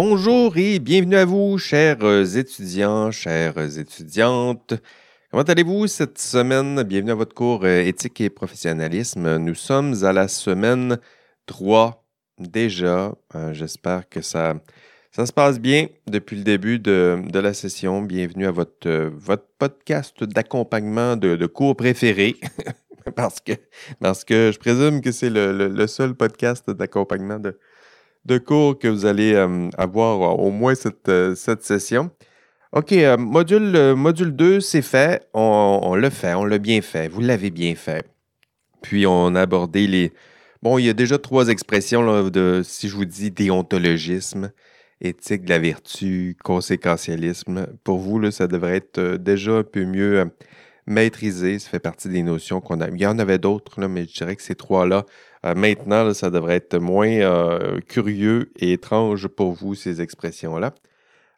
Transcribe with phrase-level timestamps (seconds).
[0.00, 4.74] bonjour et bienvenue à vous, chers étudiants, chères étudiantes.
[5.28, 6.84] Comment allez-vous cette semaine?
[6.84, 9.38] Bienvenue à votre cours euh, éthique et professionnalisme.
[9.38, 11.00] Nous sommes à la semaine
[11.46, 12.06] 3
[12.38, 13.12] déjà.
[13.34, 14.54] Euh, j'espère que ça,
[15.12, 18.00] se passe bien depuis le début de, la session.
[18.00, 19.10] Bienvenue à votre, euh,
[19.58, 22.36] podcast d'accompagnement de, cours préféré.
[23.16, 23.54] parce, que,
[24.00, 27.58] parce que je présume que c'est le, seul podcast d'accompagnement de,
[28.24, 29.34] de cours que vous allez
[29.76, 32.10] avoir au moins cette, cette session.
[32.72, 35.26] OK, euh, module, euh, module 2, c'est fait.
[35.32, 37.08] On, l'a fait, on l'a bien fait.
[37.08, 38.04] Vous l'avez bien fait.
[38.82, 40.12] Puis on a abordé les.
[40.62, 44.52] Bon, il y a déjà trois expressions de, si je vous dis déontologisme,
[45.00, 47.68] éthique de la vertu, conséquentialisme.
[47.84, 50.30] Pour vous, là, ça devrait être euh, déjà un peu mieux
[50.86, 51.58] maîtrisé.
[51.58, 52.88] Ça fait partie des notions qu'on a.
[52.88, 55.06] Il y en avait d'autres, mais je dirais que ces trois-là,
[55.44, 60.74] maintenant, ça devrait être moins curieux et étrange pour vous, ces expressions-là.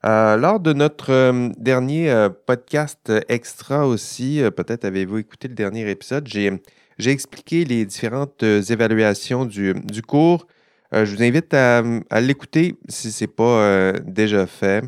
[0.06, 5.90] Euh, lors de notre euh, dernier euh, podcast extra aussi, peut-être avez-vous écouté le dernier
[5.90, 6.50] épisode, j'ai,
[6.98, 9.74] expliqué les différentes évaluations du,
[10.06, 10.46] cours.
[10.92, 11.82] je vous invite à,
[12.20, 14.84] l'écouter si ce n'est pas déjà fait.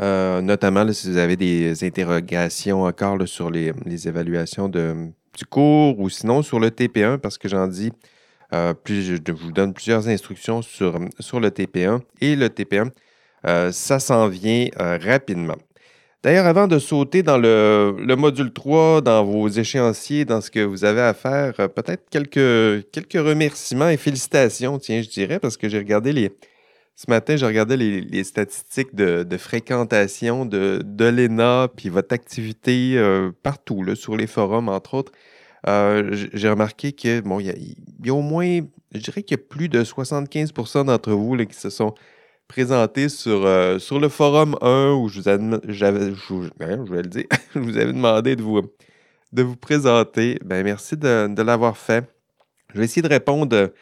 [0.00, 3.72] Notamment si vous avez des interrogations encore sur les,
[4.08, 7.92] évaluations du cours ou sinon sur le TP1, parce que j'en dis,
[8.84, 12.90] plus, je vous donne plusieurs instructions sur, le TP1 et le TP1
[13.46, 15.56] euh, ça s'en vient euh, rapidement.
[16.22, 20.84] D'ailleurs, avant de sauter dans le, module 3, dans vos échéanciers, dans ce que vous
[20.86, 25.78] avez à faire, euh, peut-être quelques remerciements et félicitations, tiens, je dirais, parce que j'ai
[25.78, 26.32] regardé les.
[26.96, 32.96] Ce matin, j'ai regardé les, statistiques de, fréquentation de, l'ENA, puis votre activité
[33.42, 35.12] partout, là, sur les forums, entre autres.
[35.66, 38.60] j'ai remarqué que, bon, il y, a au moins,
[38.92, 41.94] je dirais qu'il y a plus de 75% d'entre vous qui se sont
[42.48, 47.58] présenté sur, euh, sur le forum 1 où je vous, je, vais le dire, je
[47.58, 48.62] vous avais demandé de vous,
[49.32, 50.38] de vous présenter.
[50.44, 52.04] Ben, merci de, l'avoir fait.
[52.72, 53.72] Je vais essayer de répondre.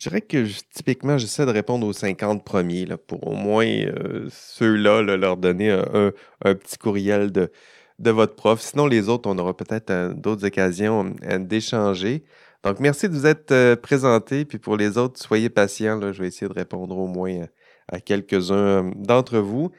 [0.00, 4.26] Je dirais que typiquement, j'essaie de répondre aux 50 premiers là, pour au moins euh,
[4.30, 7.52] ceux-là, leur donner un, petit courriel de,
[7.98, 8.60] de votre prof.
[8.60, 12.24] Sinon, les autres, on aura peut-être euh, d'autres occasions d'échanger.
[12.64, 14.44] Donc, merci de vous être présenté.
[14.44, 16.00] Puis pour les autres, soyez patients.
[16.12, 17.46] je vais essayer de répondre au moins
[17.90, 19.70] à quelques-uns euh, d'entre vous.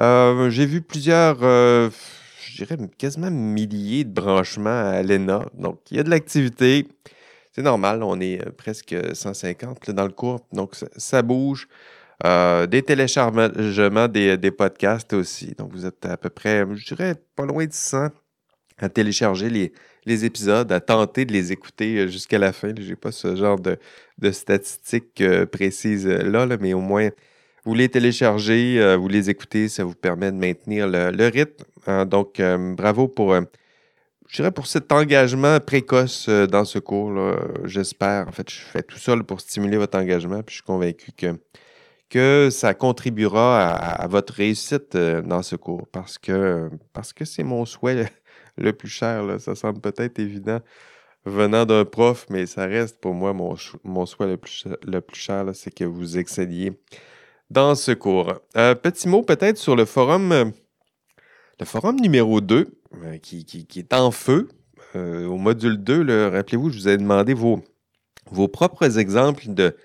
[0.00, 1.90] Euh, j'ai vu plusieurs, euh,
[2.46, 5.46] je dirais quasiment milliers de branchements à l'ENA.
[5.54, 6.86] Donc, il y a de l'activité.
[7.54, 11.68] C'est normal, on est presque 150 dans le cours, donc ça, bouge.
[12.24, 15.54] des téléchargements des, podcasts aussi.
[15.56, 18.08] Donc, vous êtes à peu près, je dirais, pas loin de 100
[18.78, 19.50] à télécharger
[20.04, 22.72] les, épisodes, à tenter de les écouter jusqu'à la fin.
[22.76, 23.78] Je n'ai pas ce genre de,
[24.32, 25.22] statistiques
[25.52, 27.10] précises là, mais au moins,
[27.64, 31.64] vous les téléchargez, euh, vous les écoutez, ça vous permet de maintenir le, rythme.
[31.86, 32.04] Hein.
[32.04, 33.40] donc, euh, bravo pour, euh,
[34.34, 37.12] je dirais pour cet engagement précoce dans ce cours.
[37.62, 38.26] J'espère.
[38.26, 41.38] En fait, je fais tout ça pour stimuler votre engagement, puis je suis convaincu que,
[42.10, 47.64] que ça contribuera à, votre réussite dans ce cours parce que parce que c'est mon
[47.64, 48.10] souhait
[48.58, 49.24] le plus cher.
[49.38, 50.58] Ça semble peut-être évident
[51.24, 55.20] venant d'un prof, mais ça reste pour moi mon, mon souhait le plus, le plus
[55.20, 56.72] cher, c'est que vous excédiez
[57.50, 58.34] dans ce cours.
[58.56, 60.44] Euh, petit mot peut-être sur le forum, euh,
[61.60, 62.66] le forum numéro 2,
[63.02, 64.48] euh, qui, est en feu.
[64.94, 67.62] au module 2, rappelez-vous, je vous ai demandé vos,
[68.30, 69.76] vos propres exemples de,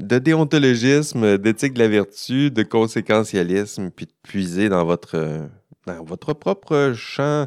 [0.00, 5.48] de déontologisme, d'éthique de la vertu, de conséquentialisme, puis de puiser dans votre,
[5.86, 7.46] dans votre propre champ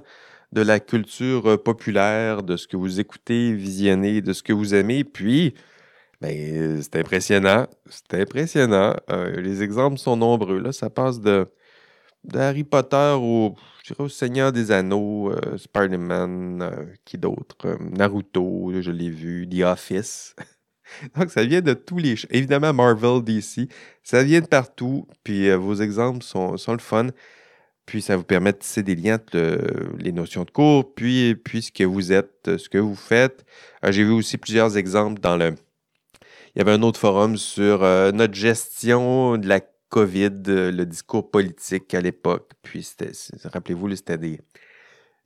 [0.51, 5.03] de la culture populaire, de ce que vous écoutez, visionnez, de ce que vous aimez,
[5.03, 5.53] puis
[6.21, 7.67] ben, c'est impressionnant.
[7.89, 8.95] C'est impressionnant.
[9.09, 10.59] Euh, les exemples sont nombreux.
[10.59, 10.71] Là.
[10.71, 11.47] Ça passe de,
[12.33, 13.55] Harry Potter au,
[13.99, 17.77] au Seigneur des Anneaux, euh, Spider-Man, euh, qui d'autre?
[17.79, 20.35] Naruto, je l'ai vu, The Office.
[21.17, 22.15] Donc, ça vient de tous les...
[22.29, 23.69] Évidemment, Marvel, DC,
[24.03, 25.07] ça vient de partout.
[25.23, 27.07] Puis vos exemples sont, sont le fun.
[27.85, 29.37] Puis ça vous permet de tisser des liens entre
[29.99, 33.45] les notions de cours, puis, puis ce que vous êtes, ce que vous faites.
[33.87, 35.53] J'ai vu aussi plusieurs exemples dans le,
[36.55, 39.59] il y avait un autre forum sur euh, notre gestion de la
[39.89, 42.51] COVID, euh, le discours politique à l'époque.
[42.61, 42.87] Puis,
[43.43, 44.41] rappelez-vous, c'était des,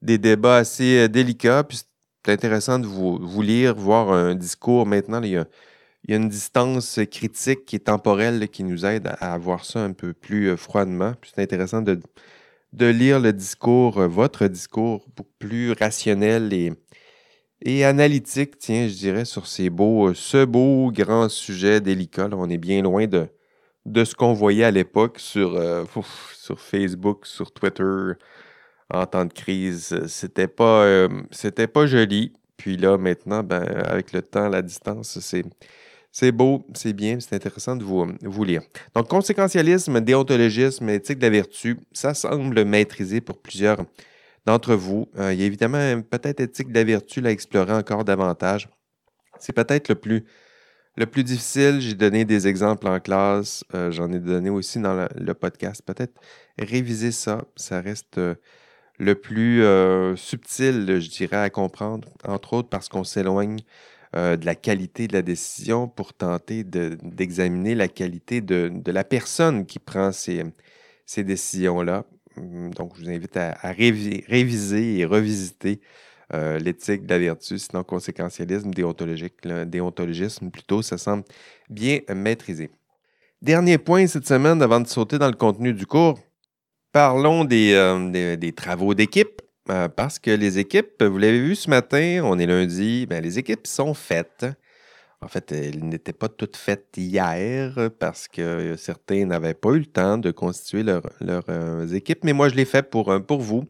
[0.01, 1.63] des débats assez euh, délicats.
[1.63, 1.81] Puis,
[2.25, 4.85] c'est intéressant de vous, lire, voir un discours.
[4.85, 5.45] Maintenant, il y a,
[6.07, 11.13] une distance critique et temporelle qui nous aide à, voir ça un peu plus froidement.
[11.21, 11.99] Puis, c'est intéressant de,
[12.73, 15.05] de lire le discours, votre discours,
[15.39, 16.73] plus rationnel et
[17.61, 22.29] et analytique, tiens, je dirais, sur ces beaux, euh, ce beau grand sujet délicat.
[22.31, 23.27] on est bien loin de,
[23.89, 25.83] de ce qu'on voyait à l'époque sur, euh,
[26.33, 28.13] sur Facebook, sur Twitter
[28.91, 30.05] en temps de crise.
[30.07, 31.09] C'était pas, euh,
[31.73, 32.33] pas joli.
[32.57, 35.19] Puis là, maintenant, ben, avec le temps, la distance,
[36.11, 38.61] c'est, beau, c'est bien, c'est intéressant de vous, vous lire.
[38.93, 43.77] Donc, conséquentialisme, déontologisme, éthique de la vertu, ça semble maîtrisé pour plusieurs
[44.45, 45.07] d'entre vous.
[45.17, 48.69] Euh, il y a évidemment peut-être éthique de la vertu à explorer encore davantage.
[49.39, 50.25] C'est peut-être le plus,
[50.99, 51.79] le plus difficile.
[51.79, 53.63] J'ai donné des exemples en classe.
[53.73, 55.81] Euh, j'en ai donné aussi dans le, podcast.
[55.83, 56.19] Peut-être
[56.59, 57.41] réviser ça.
[57.55, 58.35] Ça reste euh,
[58.99, 59.63] le plus
[60.17, 63.59] subtil, je dirais, à comprendre, entre autres parce qu'on s'éloigne
[64.13, 69.79] de la qualité de la décision pour tenter d'examiner la qualité de, la personne qui
[69.79, 70.43] prend ces,
[71.05, 72.03] ces décisions-là.
[72.35, 75.79] Hum, donc, je vous invite à, réviser et revisiter
[76.33, 79.33] euh, l'éthique de la vertu, sinon conséquentialisme, déontologique,
[79.65, 81.23] déontologisme plutôt, ça semble
[81.69, 82.69] bien maîtrisé.
[83.41, 86.19] Dernier point cette semaine avant de sauter dans le contenu du cours,
[86.91, 89.41] parlons des, euh, travaux d'équipe.
[89.71, 93.37] Euh, parce que les équipes, vous l'avez vu ce matin, on est lundi, ben, les
[93.37, 94.47] équipes sont faites.
[95.21, 99.85] En fait, elles n'étaient pas toutes faites hier parce que certains n'avaient pas eu le
[99.85, 103.11] temps de constituer leurs équipes, mais moi, je l'ai fait pour
[103.41, 103.67] vous.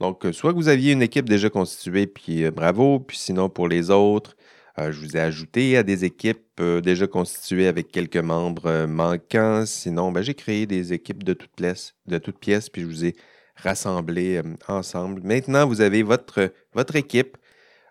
[0.00, 3.68] Donc, euh, soit que vous aviez une équipe déjà constituée, puis bravo, puis sinon pour
[3.68, 4.36] les autres,
[4.76, 9.66] je vous ai ajouté à des équipes déjà constituées avec quelques membres manquants.
[9.66, 13.16] Sinon, ben, j'ai créé des équipes de toutes pièces, de puis je vous ai
[13.56, 15.20] rassemblés ensemble.
[15.24, 16.52] Maintenant, vous avez votre,
[16.94, 17.36] équipe.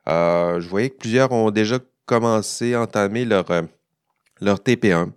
[0.06, 3.62] je voyais que plusieurs ont déjà commencer, entamer leur, euh,
[4.42, 5.12] leur TP1.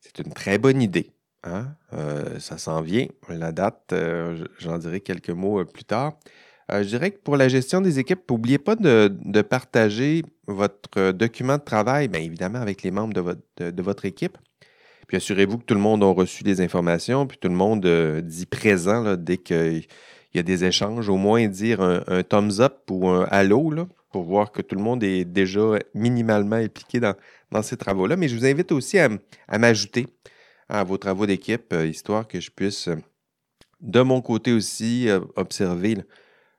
[0.00, 1.12] C'est une très bonne idée.
[1.44, 1.68] Hein?
[1.92, 3.06] Euh, ça s'en vient.
[3.28, 6.18] La date, euh, j'en dirai quelques mots plus tard.
[6.70, 11.62] je dirais que pour la gestion des équipes, n'oubliez pas de, partager votre document de
[11.62, 14.36] travail, bien évidemment avec les membres de votre, équipe.
[15.08, 17.86] Puis assurez-vous que tout le monde a reçu des informations, puis tout le monde
[18.22, 19.86] dit présent dès qu'il
[20.34, 23.70] y a des échanges, au moins dire un, thumbs up ou un allô.
[23.70, 27.14] Là pour voir que tout le monde est déjà minimalement impliqué dans,
[27.62, 28.16] ces travaux-là.
[28.16, 29.08] Mais je vous invite aussi à,
[29.58, 30.06] m'ajouter
[30.70, 32.96] à vos travaux d'équipe, euh, histoire que je puisse, euh,
[33.80, 35.98] de mon côté aussi, euh, observer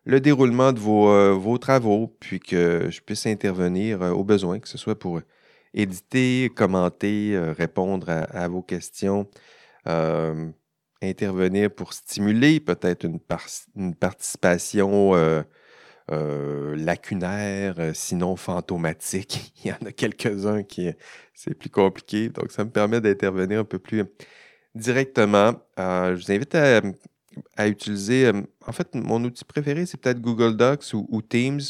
[0.05, 4.99] le, déroulement de vos, travaux, puis que je puisse intervenir au besoin, que ce soit
[4.99, 5.21] pour
[5.73, 9.29] éditer, commenter, répondre à, vos questions.
[11.03, 13.19] intervenir pour stimuler peut-être une,
[13.95, 15.13] participation
[16.11, 19.53] lacunaire, euh, sinon fantomatique.
[19.63, 20.91] Il y en a quelques-uns qui
[21.33, 22.29] c'est plus compliqué.
[22.29, 24.03] Donc, ça me permet d'intervenir un peu plus
[24.75, 25.53] directement.
[25.79, 28.31] Euh, je vous invite à, utiliser,
[28.65, 31.61] en fait, mon outil préféré, c'est peut-être Google Docs ou, Teams,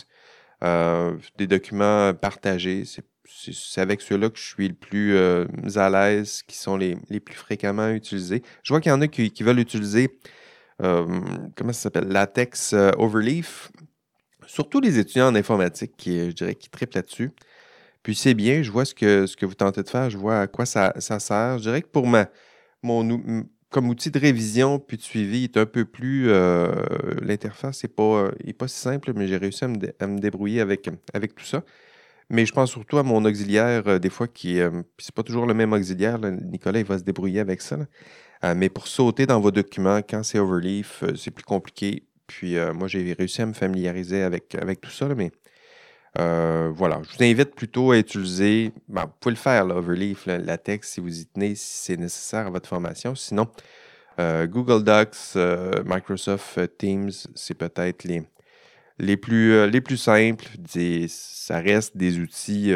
[1.38, 2.83] des documents partagés.
[3.25, 7.89] C'est avec ceux-là que je suis le plus à l'aise, qui sont les, plus fréquemment
[7.89, 8.41] utilisés.
[8.63, 10.17] Je vois qu'il y en a qui, qui veulent utiliser,
[10.79, 13.71] comment ça s'appelle, Latex Overleaf
[14.51, 17.31] surtout les étudiants en informatique qui, je dirais, qui triplent là-dessus.
[18.03, 20.65] Puis c'est bien, je vois ce que, vous tentez de faire, je vois à quoi
[20.65, 21.57] ça, sert.
[21.59, 22.27] Je dirais que pour ma,
[22.83, 26.30] mon, comme outil de révision puis de suivi, est un peu plus.
[26.30, 26.70] Euh,
[27.22, 30.84] l'interface n'est pas, pas si simple, mais j'ai réussi à me, débrouiller avec,
[31.36, 31.63] tout ça.
[32.29, 34.60] Mais je pense surtout à mon auxiliaire, euh, des fois, qui.
[34.60, 36.20] Euh, c'est pas toujours le même auxiliaire.
[36.20, 37.77] Nicolas, il va se débrouiller avec ça.
[38.55, 42.03] mais pour sauter dans vos documents, quand c'est Overleaf, c'est plus compliqué.
[42.31, 45.31] Puis euh, moi, j'ai réussi à me familiariser avec, avec tout ça, mais
[46.17, 50.25] euh, voilà, je vous invite plutôt à utiliser, ben, vous pouvez le faire, là, Overleaf,
[50.27, 53.15] la texte, si vous y tenez, si c'est nécessaire à votre formation.
[53.15, 53.47] Sinon,
[54.19, 55.35] euh, Google Docs,
[55.85, 58.23] Microsoft Teams, c'est peut-être les,
[58.97, 60.45] les, plus, les plus simples.
[61.09, 62.71] ça reste des outils,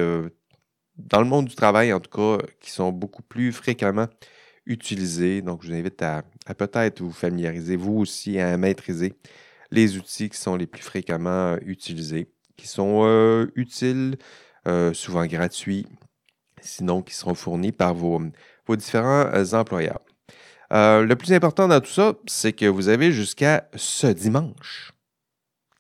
[0.97, 4.07] dans le monde du travail en tout cas, qui sont beaucoup plus fréquemment
[4.65, 5.41] utilisés.
[5.41, 9.13] Donc, je vous invite à, à peut-être vous familiariser, vous aussi, à maîtriser
[9.75, 14.17] les outils qui sont les plus fréquemment euh, utilisés, qui sont euh, utiles,
[14.67, 15.85] euh, souvent gratuits,
[16.61, 18.19] sinon qui seront fournis par vos,
[18.69, 19.99] différents employeurs.
[20.71, 24.93] le plus important dans tout ça, c'est que vous avez jusqu'à ce dimanche.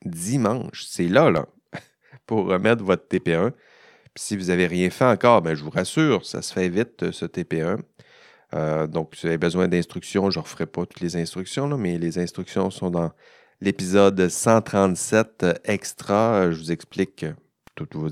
[0.05, 1.47] Dimanche, c'est là, là,
[2.27, 3.53] pour remettre votre TP1.
[4.15, 7.25] si vous n'avez rien fait encore, ben, je vous rassure, ça se fait vite, ce
[7.25, 7.79] TP1.
[8.87, 12.19] donc, si vous avez besoin d'instructions, je ne referai pas toutes les instructions, mais les
[12.19, 13.11] instructions sont dans
[13.61, 16.51] l'épisode 137 extra.
[16.51, 17.25] Je vous explique
[17.75, 18.09] toutes vos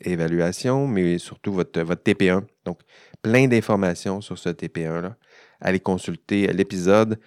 [0.00, 2.44] évaluations, mais surtout votre, votre TP1.
[2.64, 2.80] Donc,
[3.22, 5.16] plein d'informations sur ce TP1-là.
[5.60, 7.18] Allez consulter l'épisode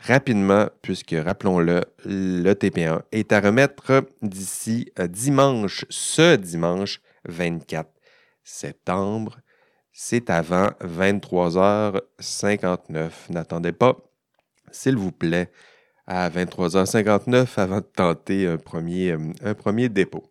[0.00, 7.88] rapidement, puisque, rappelons-le, le TP1 est à remettre d'ici euh, dimanche, ce dimanche 24
[8.44, 9.38] septembre.
[9.92, 13.10] c'est avant 23h59.
[13.30, 13.98] N'attendez pas,
[14.70, 15.50] s'il vous plaît,
[16.06, 20.24] à 23h59 avant de tenter un premier, euh, un premier dépôt.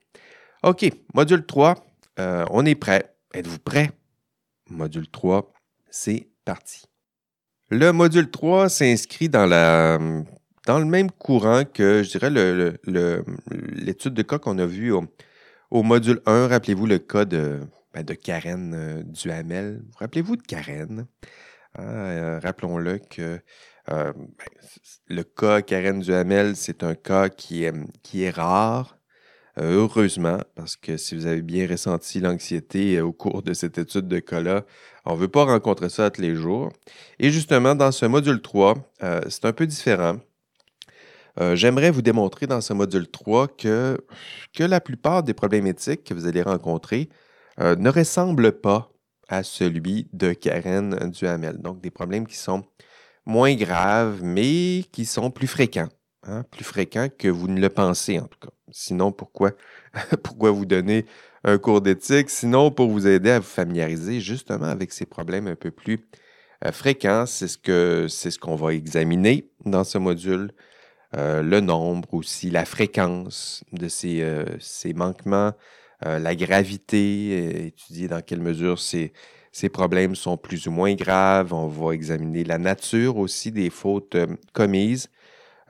[0.63, 1.75] OK, module 3,
[2.20, 3.16] euh, on est prêt.
[3.34, 3.92] Êtes-vous prêt?
[4.70, 5.51] Module 3,
[5.90, 6.84] c'est parti.
[7.70, 9.98] Le module 3 s'inscrit dans, la,
[10.68, 12.30] dans le même courant que, je dirais,
[13.50, 16.48] l'étude de cas qu'on a vu au, module 1.
[16.48, 17.62] Rappelez-vous le cas de,
[17.94, 19.82] ben, de Karen euh, Duhamel.
[19.98, 21.08] Rappelez-vous de Karen.
[21.78, 23.40] Ah, rappelons-le que
[23.89, 24.45] euh, ben,
[25.09, 28.97] le cas Karen Duhamel, c'est un cas qui est, rare,
[29.57, 33.77] euh, heureusement, parce que si vous avez bien ressenti l'anxiété euh, au cours de cette
[33.77, 34.65] étude de cas-là,
[35.05, 36.71] on ne veut pas rencontrer ça tous les jours.
[37.19, 38.75] Et justement, dans ce module 3,
[39.29, 40.17] c'est un peu différent.
[41.53, 43.97] J'aimerais vous démontrer dans ce module 3 que,
[44.53, 47.09] que la plupart des problèmes éthiques que vous allez rencontrer
[47.57, 48.91] ne ressemblent pas
[49.27, 51.57] à celui de Karen Duhamel.
[51.57, 52.63] Donc, des problèmes qui sont
[53.25, 55.90] moins graves, mais qui sont plus fréquents.
[56.24, 58.54] Hein, plus fréquents que vous ne le pensez, en tout cas.
[58.72, 59.51] Sinon, pourquoi,
[60.24, 61.06] pourquoi vous donner
[61.44, 62.30] un cours d'éthique?
[62.30, 66.08] Sinon, pour vous aider à vous familiariser justement avec ces problèmes un peu plus
[66.66, 67.25] euh, fréquents.
[67.25, 70.51] C'est ce ce qu'on va examiner dans ce module.
[71.18, 75.54] Euh, le nombre aussi, la fréquence de ces, euh, ces manquements,
[76.04, 79.13] la gravité, étudier dans quelle mesure c'est
[79.51, 81.53] ces problèmes sont plus ou moins graves.
[81.53, 85.10] On va examiner la nature aussi des fautes euh, commises.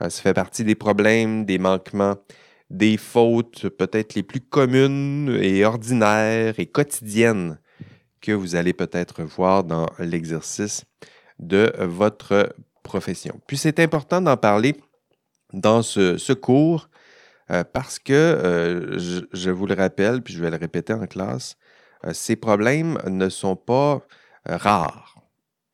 [0.00, 2.16] Euh, ça fait partie des problèmes, des manquements,
[2.70, 7.58] des fautes peut-être les plus communes et ordinaires et quotidiennes
[8.20, 10.84] que vous allez peut-être voir dans l'exercice
[11.40, 13.40] de votre profession.
[13.48, 14.76] Puis c'est important d'en parler
[15.52, 16.88] dans ce, cours
[17.50, 18.96] euh, parce que,
[19.32, 21.56] je, vous le rappelle, puis je vais le répéter en classe,
[22.12, 24.00] ces problèmes ne sont pas
[24.48, 25.16] euh, rares.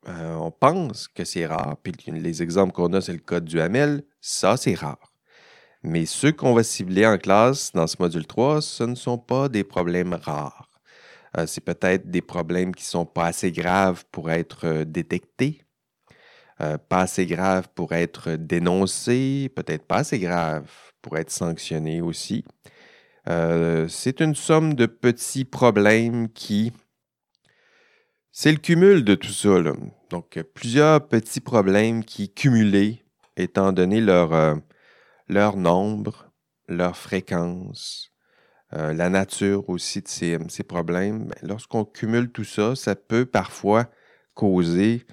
[0.09, 3.61] Euh, on pense que c'est rare, puis les exemples qu'on a, c'est le code du
[3.61, 5.13] Hamel, ça c'est rare.
[5.83, 9.49] Mais ceux qu'on va cibler en classe dans ce module 3, ce ne sont pas
[9.49, 10.69] des problèmes rares.
[11.47, 15.63] c'est peut-être des problèmes qui ne sont pas assez graves pour être détectés,
[16.59, 20.71] pas assez graves pour être dénoncés, peut-être pas assez graves
[21.03, 22.45] pour être sanctionnés aussi.
[23.29, 26.73] Euh, c'est une somme de petits problèmes qui...
[28.31, 29.59] C'est le cumul de tout ça.
[30.11, 33.03] Donc, plusieurs petits problèmes qui, cumulés,
[33.37, 34.55] étant donné leur, euh,
[35.57, 36.31] nombre,
[36.69, 38.13] leur fréquence,
[38.75, 43.27] euh, la nature aussi de ces, ces problèmes, ben, lorsqu'on cumule tout ça, ça peut
[43.27, 43.87] parfois
[44.35, 45.05] causer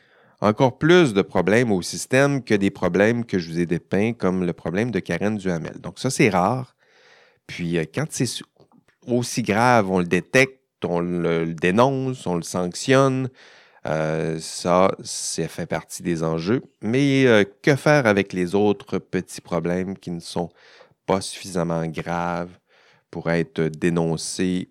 [0.42, 4.46] encore plus de problèmes au système que des problèmes que je vous ai dépeints, comme
[4.46, 5.80] le problème de Karen Duhamel.
[5.80, 6.76] Donc ça, c'est rare.
[7.48, 8.28] Puis euh, quand c'est
[9.08, 13.30] aussi grave, on le détecte, on le, dénonce, on le sanctionne.
[13.86, 16.64] Euh, ça, ça fait partie des enjeux.
[16.82, 20.50] Mais euh, que faire avec les autres petits problèmes qui ne sont
[21.06, 22.58] pas suffisamment graves
[23.12, 24.70] pour être dénoncés,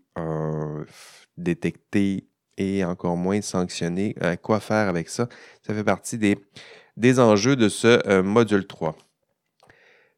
[1.38, 2.26] détectés
[2.58, 4.14] et encore moins sanctionnés?
[4.42, 5.28] quoi faire avec ça?
[5.62, 6.36] Ça fait partie des,
[6.96, 8.96] des enjeux de ce module 3.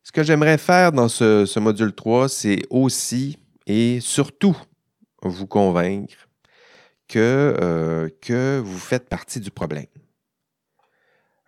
[0.06, 4.56] Ce que j'aimerais faire dans ce, module 3, c'est aussi et surtout
[5.20, 6.28] vous convaincre
[7.08, 9.88] que, euh, que vous faites partie du problème.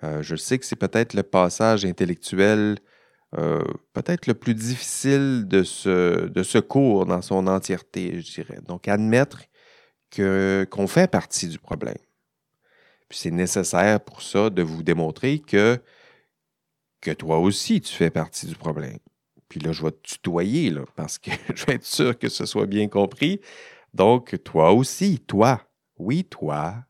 [0.03, 2.79] Euh, je sais que c'est peut-être le passage intellectuel
[3.39, 3.63] euh,
[3.93, 8.59] peut-être le plus difficile de ce, de ce cours dans son entièreté, je dirais.
[8.67, 9.45] Donc, admettre
[10.17, 11.95] qu'on fait partie du problème.
[13.09, 15.81] Puis c'est nécessaire pour ça de vous démontrer que
[17.01, 18.99] que toi aussi, tu fais partie du problème.
[19.49, 22.67] Puis là, je vais te tutoyer, parce que je vais être sûr que ce soit
[22.67, 23.41] bien compris.
[23.95, 25.63] Donc, toi aussi, toi,
[25.99, 26.85] oui, toi,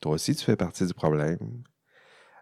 [0.00, 1.62] toi aussi, tu fais partie du problème.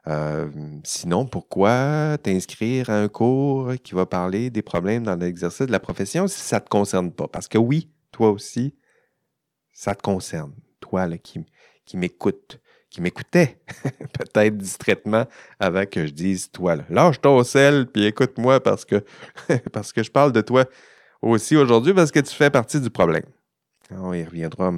[0.09, 0.51] Euh,
[0.85, 5.81] sinon, pourquoi t'inscrire à un cours qui va parler des problèmes dans l'exercice de la
[5.81, 7.27] profession si ça ne te concerne pas?
[7.27, 8.75] Parce que oui, toi aussi,
[9.73, 10.55] ça te concerne.
[10.81, 11.45] Toi là, qui,
[11.85, 12.61] qui m'écoute
[12.97, 13.59] qui m'écoutait,
[14.15, 15.27] peut-être distraitement,
[15.61, 16.77] avant que je dise toi.
[16.77, 16.85] Là.
[16.89, 19.05] Lâche ton sel, puis écoute-moi parce que,
[19.73, 20.65] parce que je parle de toi
[21.21, 23.27] aussi aujourd'hui, parce que tu fais partie du problème.
[23.91, 24.73] On y reviendra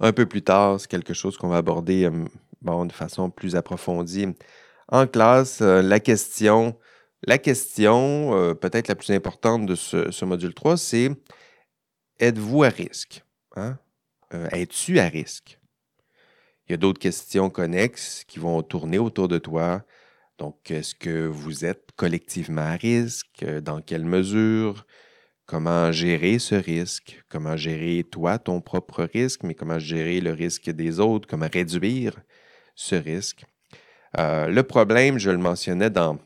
[0.00, 0.80] un peu plus tard.
[0.80, 2.24] C'est quelque chose qu'on va aborder euh,
[2.62, 4.28] bon, de façon plus approfondie
[4.88, 5.60] en classe.
[5.60, 6.78] Euh, la question,
[7.24, 11.10] la question euh, peut-être la plus importante de ce, module 3, c'est
[12.20, 13.22] êtes-vous à risque?
[13.54, 13.76] Hein?
[14.50, 15.58] Es-tu à risque?
[16.72, 19.82] Il y a d'autres questions connexes qui vont tourner autour de toi.
[20.38, 23.44] Donc, est-ce que vous êtes collectivement à risque?
[23.62, 24.86] Dans quelle mesure?
[25.44, 30.70] comment gérer ce risque, comment gérer toi ton propre risque, mais comment gérer le risque
[30.70, 32.14] des autres, comment réduire
[32.74, 33.44] ce risque?
[34.18, 36.18] Euh, le problème, je le mentionnais dans...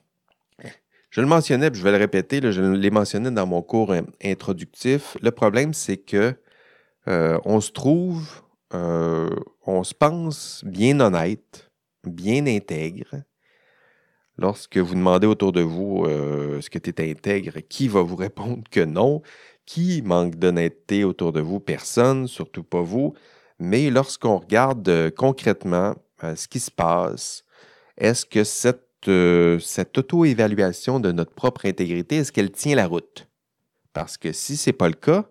[1.11, 5.17] Je le mentionnais, puis je vais le répéter, je l'ai mentionné dans mon cours introductif.
[5.21, 6.35] Le problème, c'est que
[7.09, 8.43] euh, on se trouve,
[8.75, 9.31] euh,
[9.67, 11.71] on se pense bien honnête,
[12.05, 13.23] bien intègre.
[14.39, 18.65] Lorsque vous demandez autour de vous est-ce que tu es intègre, qui va vous répondre
[18.71, 19.23] que non?
[19.65, 21.59] Qui manque d'honnêteté autour de vous?
[21.59, 23.15] Personne, surtout pas vous.
[23.59, 27.45] Mais lorsqu'on regarde concrètement ce qui se passe,
[27.97, 33.27] est-ce que cette, euh, cette auto-évaluation de notre propre intégrité, est-ce qu'elle tient la route?
[33.93, 35.25] Parce que si ce n'est pas le cas,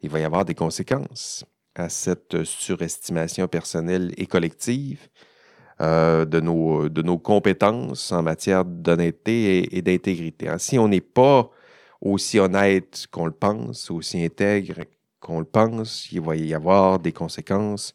[0.00, 5.08] il va y avoir des conséquences à cette surestimation personnelle et collective
[5.80, 10.48] euh, de, nos, de nos compétences en matière d'honnêteté et, d'intégrité.
[10.48, 11.50] Hein, si on n'est pas
[12.00, 14.84] aussi honnête qu'on le pense, aussi intègre
[15.20, 17.94] qu'on le pense, il va y avoir des conséquences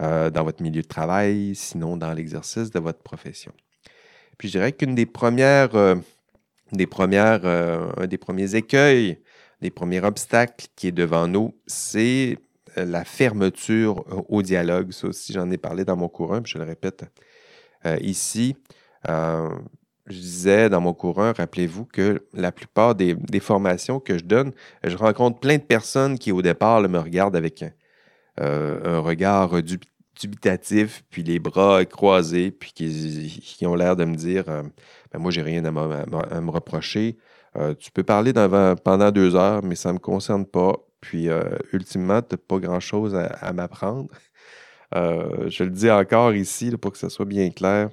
[0.00, 3.52] euh, dans votre milieu de travail, sinon dans l'exercice de votre profession.
[4.38, 5.96] Puis je dirais qu'une des premières, euh,
[6.72, 9.18] des premières euh, un des premiers écueils,
[9.62, 12.38] des premiers obstacles qui est devant nous, c'est
[12.76, 14.92] la fermeture au dialogue.
[14.92, 17.04] Ça aussi, j'en ai parlé dans mon cours 1, puis je le répète
[18.00, 18.56] ici.
[19.06, 19.50] je
[20.08, 24.52] disais dans mon cours 1, rappelez-vous que la plupart des, formations que je donne,
[24.84, 27.70] je rencontre plein de personnes qui, au départ, me regardent avec un,
[28.40, 29.62] euh, regard
[30.20, 34.62] dubitatif, puis les bras croisés, puis qui, ont l'air de me dire euh,
[35.12, 37.16] ben Moi, j'ai rien à, me reprocher.
[37.56, 38.32] Euh, tu peux parler
[38.84, 40.74] pendant deux heures, mais ça ne me concerne pas.
[41.06, 41.28] Puis,
[41.72, 44.10] ultimement, tu n'as pas grand-chose à, m'apprendre.
[44.92, 47.90] je le dis encore ici pour que ce soit bien clair.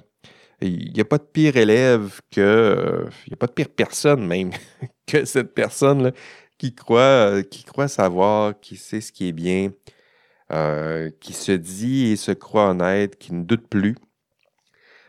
[0.60, 3.06] Il n'y a pas de pire élève que.
[3.26, 4.50] il n'y a pas de pire personne même
[5.06, 6.12] que cette personne-là
[6.58, 9.72] qui croit, qui croit savoir, qui sait ce qui est bien,
[10.52, 13.96] euh, qui se dit et se croit honnête, qui ne doute plus.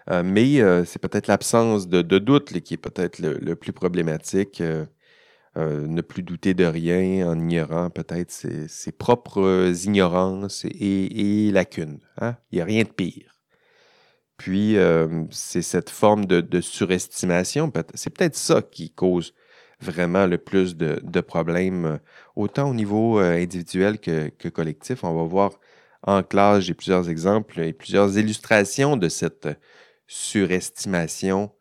[0.10, 4.62] Euh, mais euh, c'est peut-être l'absence de, doute qui est peut-être le, plus problématique.
[5.56, 12.00] Ne plus douter de rien en ignorant peut-être ses, propres ignorances et, lacunes.
[12.18, 12.36] Hein?
[12.52, 13.40] Il n'y a rien de pire.
[14.38, 14.76] Puis,
[15.32, 19.34] c'est cette forme de surestimation, c'est peut-être ça qui cause
[19.80, 21.98] vraiment le plus de, problèmes, euh,
[22.36, 25.04] autant au niveau euh, individuel que, collectif.
[25.04, 25.52] On va voir
[26.04, 29.50] en classe, j'ai plusieurs exemples et plusieurs illustrations de cette
[30.08, 31.52] surestimation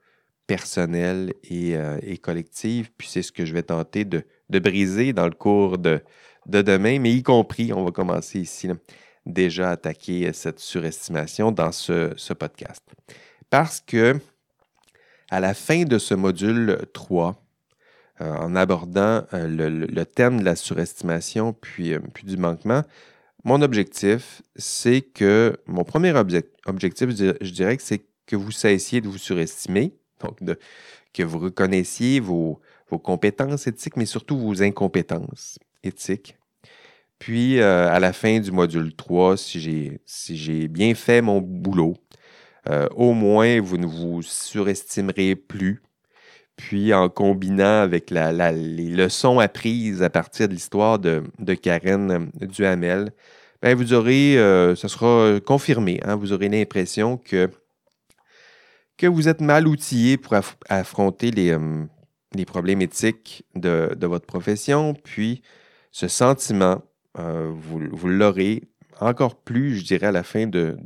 [0.46, 2.90] personnelle et, euh, collective.
[2.96, 6.00] Puis c'est ce que je vais tenter de, briser dans le cours de,
[6.46, 8.68] demain, mais y compris, on va commencer ici
[9.26, 12.82] déjà à attaquer cette surestimation dans ce, ce podcast.
[13.50, 14.20] Parce que
[15.30, 17.44] à la fin de ce module 3,
[18.20, 22.82] euh, en abordant euh, le, thème de la surestimation puis, euh, puis du manquement,
[23.42, 26.14] mon objectif, c'est que mon premier
[26.66, 30.58] objectif, je dirais que c'est que vous cessiez de vous surestimer, donc
[31.12, 32.60] que vous reconnaissiez vos,
[33.02, 36.36] compétences éthiques, mais surtout vos incompétences éthiques.
[37.18, 41.94] Puis, à la fin du module 3, si j'ai si bien fait mon boulot,
[42.94, 45.82] au moins vous ne vous surestimerez plus
[46.56, 51.22] puis en combinant avec les leçons apprises à partir de l'histoire de,
[51.60, 53.12] Karen Duhamel,
[53.62, 57.48] ben vous aurez, euh, ça sera confirmé, hein, vous aurez l'impression que,
[58.96, 60.34] que vous êtes mal outillé pour
[60.68, 61.84] affronter les, euh,
[62.34, 65.42] les, problèmes éthiques de, votre profession, puis
[65.90, 66.82] ce sentiment,
[67.18, 68.62] euh, vous, l'aurez
[69.00, 70.76] encore plus, je dirais, à la fin de,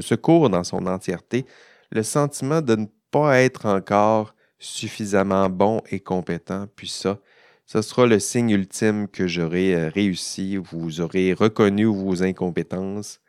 [0.00, 1.44] ce cours dans son entièreté,
[1.90, 7.18] le sentiment de ne pas être encore suffisamment bon et compétent, puis ça,
[7.66, 13.20] ce sera le signe ultime que j'aurai euh, réussi, vous aurez reconnu vos incompétences,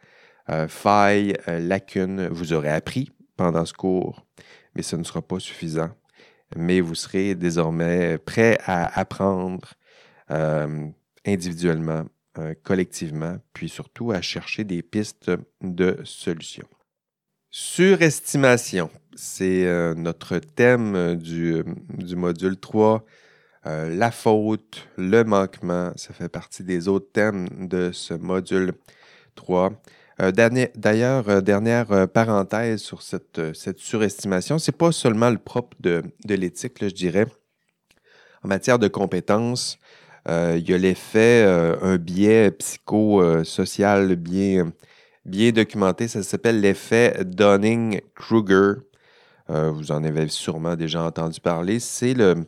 [0.68, 4.26] failles, lacunes, vous aurez appris pendant ce cours,
[4.76, 5.90] mais ce ne sera pas suffisant.
[6.56, 9.74] Mais vous serez désormais prêt à apprendre
[11.26, 12.06] individuellement,
[12.64, 16.68] collectivement, puis surtout à chercher des pistes de solutions.
[17.58, 21.64] Surestimation, c'est euh, notre thème euh, du,
[22.14, 23.06] module 3.
[23.66, 28.74] Euh, la faute, le manquement, ça fait partie des autres thèmes de ce module
[29.36, 29.72] 3.
[30.18, 36.88] D'ailleurs, dernière parenthèse sur cette, cette surestimation, c'est pas seulement le propre de, l'éthique, je
[36.88, 37.26] dirais.
[38.44, 39.78] En matière de compétences,
[40.28, 41.44] il y a l'effet,
[41.82, 44.72] un biais psychosocial bien
[45.26, 46.08] bien documenté.
[46.08, 48.82] Ça s'appelle l'effet Dunning-Kruger.
[49.50, 51.80] Euh, vous en avez sûrement déjà entendu parler.
[51.80, 52.46] C'est le,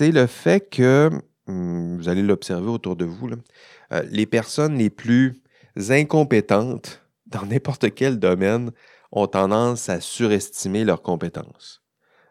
[0.00, 1.10] le fait que
[1.46, 3.30] hum, vous allez l'observer autour de vous,
[3.92, 5.40] euh, les personnes les plus
[5.76, 8.72] incompétentes dans n'importe quel domaine
[9.12, 11.82] ont tendance à surestimer leurs compétences.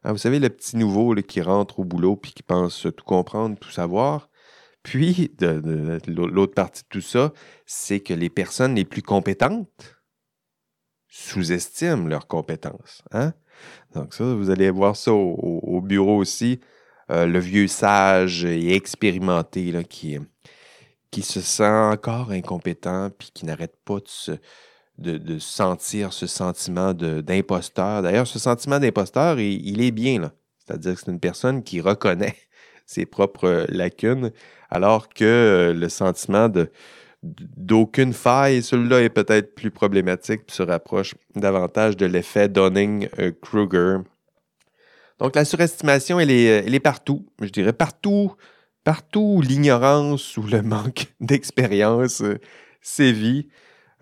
[0.03, 3.57] Hein, vous savez, le petit nouveau qui rentre au boulot puis qui pense tout comprendre,
[3.57, 4.29] tout savoir.
[4.83, 5.35] Puis,
[6.07, 7.33] l'autre partie de tout ça,
[7.65, 9.99] c'est que les personnes les plus compétentes
[11.09, 13.03] sous-estiment leurs compétences.
[13.11, 13.33] Hein?
[13.93, 16.59] Donc ça, vous allez voir ça au, bureau aussi.
[17.11, 20.17] Euh, le vieux sage et expérimenté qui,
[21.11, 24.31] qui se sent encore incompétent puis qui n'arrête pas de se,
[24.99, 28.01] de, sentir ce sentiment d'imposteur.
[28.01, 30.21] D'ailleurs, ce sentiment d'imposteur, il, est bien.
[30.21, 30.31] là.
[30.57, 32.35] C'est-à-dire que c'est une personne qui reconnaît
[32.85, 34.31] ses propres lacunes,
[34.69, 36.69] alors que euh, le sentiment de
[37.21, 43.97] d'aucune faille, celui-là est peut-être plus problématique puis se rapproche davantage de l'effet Dunning-Kruger.
[45.17, 48.31] Donc la surestimation, elle est, elle est partout, je dirais partout,
[48.83, 52.39] partout où l'ignorance ou le manque d'expérience euh,
[52.81, 53.49] sévit.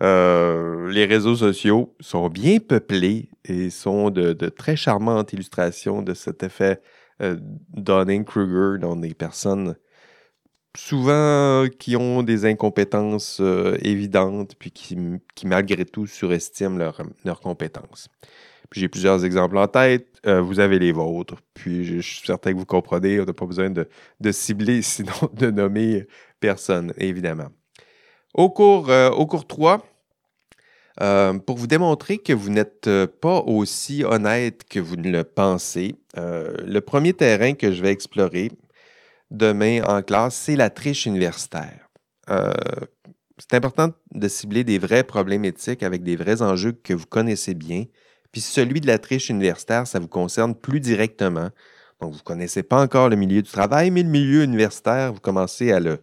[0.00, 6.44] Euh, les réseaux sociaux sont bien peuplés et sont de, très charmantes illustrations de cet
[6.44, 6.80] effet
[7.20, 7.36] euh,
[7.70, 9.74] Dunning-Kruger dans des personnes
[10.76, 14.96] souvent qui ont des incompétences euh, évidentes puis qui,
[15.44, 16.78] malgré tout surestiment
[17.24, 18.08] leurs compétences.
[18.72, 20.20] J'ai plusieurs exemples en tête.
[20.24, 21.36] vous avez les vôtres.
[21.54, 23.20] Puis je suis certain que vous comprenez.
[23.20, 23.86] On n'a pas besoin de,
[24.32, 26.06] cibler, sinon de nommer
[26.40, 27.48] personne, évidemment.
[28.34, 29.82] Au cours, au cours 3,
[31.00, 35.22] euh, pour vous démontrer que vous n'êtes euh, pas aussi honnête que vous ne le
[35.22, 38.50] pensez, euh, le premier terrain que je vais explorer
[39.30, 41.88] demain en classe, c'est la triche universitaire.
[43.38, 47.54] c'est important de cibler des vrais problèmes éthiques avec des vrais enjeux que vous connaissez
[47.54, 47.84] bien.
[48.32, 51.50] Puis celui de la triche universitaire, ça vous concerne plus directement.
[52.00, 55.20] Donc, vous ne connaissez pas encore le milieu du travail, mais le milieu universitaire, vous
[55.20, 56.00] commencez à le,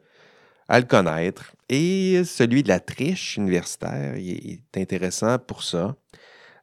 [0.89, 1.53] connaître.
[1.69, 5.95] Et celui de la triche universitaire il est intéressant pour ça.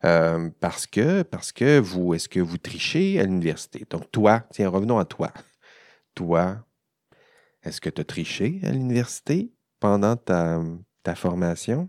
[0.05, 3.87] Euh, parce que, parce que vous, est-ce que vous trichez à l'université?
[3.89, 5.33] Donc, toi, tiens, revenons à toi.
[6.15, 6.59] Toi,
[7.63, 10.61] est-ce que tu as triché à l'université pendant ta,
[11.05, 11.89] ta formation?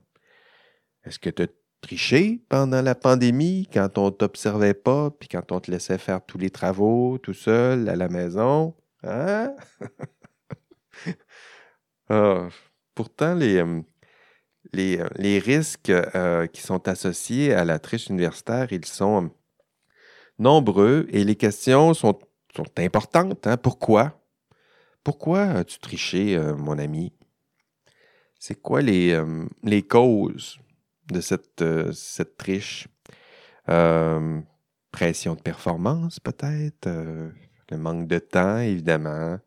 [1.04, 1.48] Est-ce que tu as
[1.84, 6.38] triché pendant la pandémie quand on t'observait pas, puis quand on te laissait faire tous
[6.38, 8.74] les travaux tout seul à la maison?
[9.04, 9.54] Hein?
[12.10, 12.50] Ah,
[12.96, 13.82] pourtant, les, euh,
[14.76, 19.32] euh, les, risques euh, qui sont associés à la triche universitaire, ils sont
[20.38, 22.20] nombreux et les questions sont,
[22.78, 23.48] importantes.
[23.48, 23.58] Hein?
[23.58, 24.22] Pourquoi?
[25.04, 27.14] Pourquoi as-tu triché, mon ami?
[28.38, 29.20] C'est quoi les,
[29.64, 30.60] les, causes?
[31.12, 31.64] De cette,
[31.94, 32.88] cette triche?
[34.92, 36.88] pression de performance, peut-être?
[37.74, 39.40] le manque de temps, évidemment.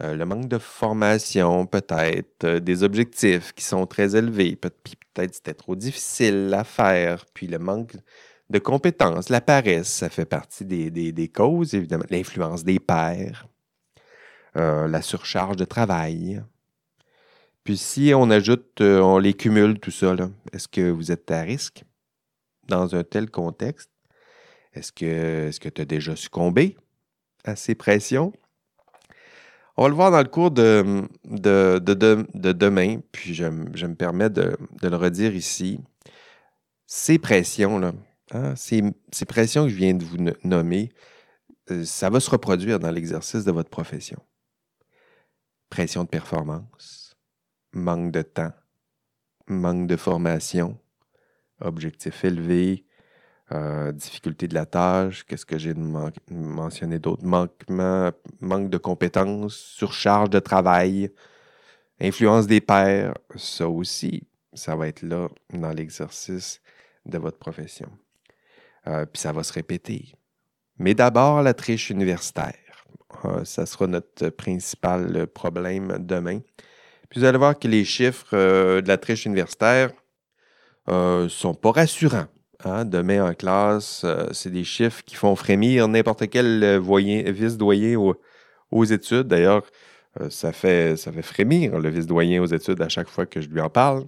[0.00, 5.34] Euh, le manque de formation, peut-être, euh, des objectifs qui sont très élevés, puis peut-être
[5.34, 7.96] c'était trop difficile à faire, puis le manque
[8.48, 13.48] de compétences, la paresse, ça fait partie des, causes, évidemment, l'influence des pairs,
[14.56, 16.42] euh, la surcharge de travail.
[17.68, 20.16] Puis si on ajoute, on les cumule, tout ça,
[20.54, 21.84] est-ce que vous êtes à risque
[22.66, 23.90] dans un tel contexte?
[24.72, 26.78] Est-ce que tu as déjà succombé
[27.44, 28.32] à ces pressions?
[29.76, 34.56] On va le voir dans le cours de, de, demain, puis je, me permets de,
[34.80, 35.78] le redire ici.
[36.86, 37.92] Ces pressions-là,
[38.30, 38.82] hein, ces,
[39.26, 40.88] pressions que je viens de vous nommer,
[41.70, 44.22] euh, ça va se reproduire dans l'exercice de votre profession.
[45.68, 46.97] Pression de performance,
[47.78, 48.52] manque de temps,
[49.46, 50.78] manque de formation,
[51.60, 52.84] objectifs élevés,
[53.52, 55.74] euh, difficulté de la tâche, qu'est-ce que j'ai
[56.30, 57.24] mentionné d'autre?
[57.24, 61.10] manque de compétences, surcharge de travail,
[62.00, 66.60] influence des pairs, ça aussi, ça va être là dans l'exercice
[67.06, 67.88] de votre profession.
[68.86, 70.12] Euh, puis ça va se répéter.
[70.78, 72.54] Mais d'abord, la triche universitaire.
[73.24, 76.40] Euh, ça sera notre principal problème demain.
[77.10, 79.90] Puis vous allez voir que les chiffres de la triche universitaire
[80.88, 82.26] ne sont pas rassurants.
[82.64, 87.96] Hein, demain en classe, euh, c'est des chiffres qui font frémir n'importe quel euh, vice-doyen
[88.72, 89.28] aux, études.
[89.28, 89.62] D'ailleurs,
[90.20, 93.48] euh, ça, fait, ça fait frémir le vice-doyen aux études à chaque fois que je
[93.48, 94.06] lui en parle.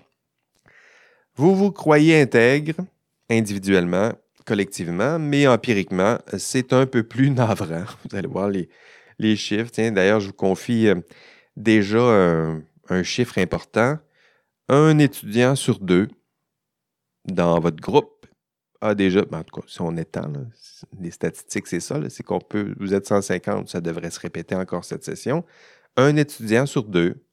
[1.36, 2.74] Vous vous croyez intègre
[3.30, 4.12] individuellement,
[4.44, 7.84] collectivement, mais empiriquement, c'est un peu plus navrant.
[8.10, 8.68] Vous allez voir les,
[9.20, 9.70] les chiffres.
[9.70, 10.88] Tiens, d'ailleurs, je vous confie
[11.56, 12.62] déjà un
[13.02, 13.98] chiffre important.
[14.68, 16.08] Un étudiant sur deux
[17.24, 18.26] dans votre groupe
[18.80, 20.32] a déjà, ben, en tout cas, si on étend,
[20.98, 24.84] les statistiques, c'est ça, c'est qu'on peut, vous êtes 150, ça devrait se répéter encore
[24.84, 25.44] cette session.
[25.96, 27.24] un étudiant sur deux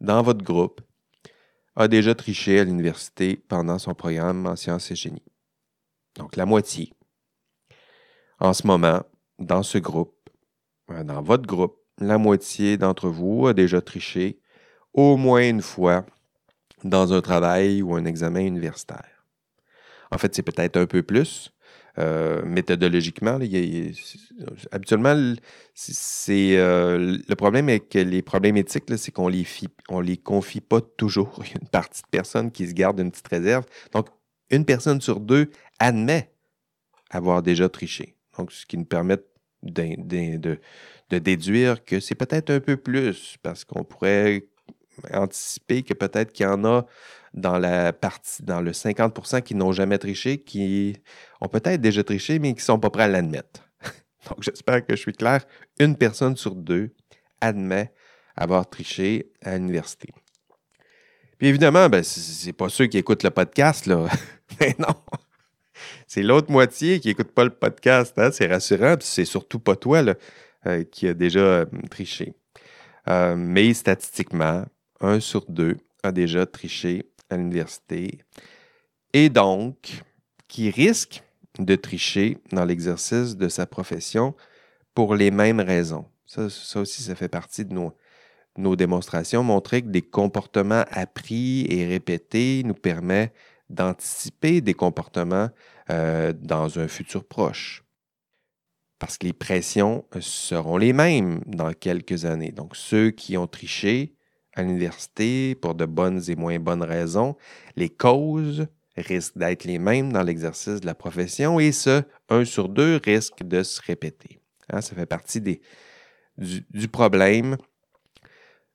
[0.00, 0.80] dans votre groupe
[1.74, 5.22] a déjà triché à l'université pendant son programme en sciences et génie.
[6.16, 6.92] Donc la moitié.
[8.38, 9.02] En ce moment,
[9.38, 10.30] dans ce groupe,
[10.90, 14.40] euh, dans votre groupe, la moitié d'entre vous a déjà triché
[14.96, 16.04] au moins une fois
[16.82, 19.24] dans un travail ou un examen universitaire.
[20.10, 21.52] En fait, c'est peut-être un peu plus.
[21.98, 23.38] Euh, méthodologiquement,
[24.70, 25.34] habituellement,
[25.74, 29.46] c'est euh, le problème avec les problèmes éthiques, c'est qu'on les
[30.02, 31.32] les confie pas toujours.
[31.46, 33.64] Il y a une partie de personnes qui se gardent une petite réserve.
[33.92, 34.08] Donc,
[34.50, 36.30] une personne sur deux admet
[37.08, 38.14] avoir déjà triché.
[38.36, 39.16] Donc, ce qui nous permet
[39.62, 40.58] de
[41.18, 44.44] déduire que c'est peut-être un peu plus, parce qu'on pourrait
[45.12, 46.86] anticiper que peut-être qu'il y en a
[47.34, 50.96] dans la partie, dans le 50% qui n'ont jamais triché, qui
[51.40, 53.68] ont peut-être déjà triché, mais qui ne sont pas prêts à l'admettre.
[54.28, 55.44] Donc, j'espère que je suis clair.
[55.78, 56.94] Une personne sur deux
[57.40, 57.92] admet
[58.36, 60.08] avoir triché à l'université.
[61.38, 64.06] Puis évidemment, ben, c'est pas ceux qui écoutent le podcast, là.
[64.60, 64.94] mais non.
[66.06, 68.18] C'est l'autre moitié qui n'écoute pas le podcast.
[68.18, 68.30] Hein.
[68.32, 68.96] C'est rassurant.
[69.00, 70.14] C'est surtout pas toi là,
[70.66, 72.34] euh, qui a déjà euh, triché.
[73.08, 74.64] Euh, mais statistiquement,
[75.00, 78.18] un sur deux a déjà triché à l'université
[79.12, 80.02] et donc
[80.48, 81.22] qui risque
[81.58, 84.34] de tricher dans l'exercice de sa profession
[84.94, 86.06] pour les mêmes raisons.
[86.26, 86.46] Ça,
[86.80, 87.92] aussi, ça fait partie de nos,
[88.58, 93.32] nos démonstrations, montrer que des comportements appris et répétés nous permet
[93.70, 95.50] d'anticiper des comportements
[95.90, 97.84] euh, dans un futur proche.
[98.98, 102.52] Parce que les pressions seront les mêmes dans quelques années.
[102.52, 104.14] Donc, ceux qui ont triché
[104.56, 107.36] à l'université pour de bonnes et moins bonnes raisons,
[107.76, 108.66] les causes
[108.96, 113.42] risquent d'être les mêmes dans l'exercice de la profession et ce, un sur deux risque
[113.42, 114.40] de se répéter.
[114.70, 115.40] Hein, ça fait partie
[116.38, 117.56] du, problème.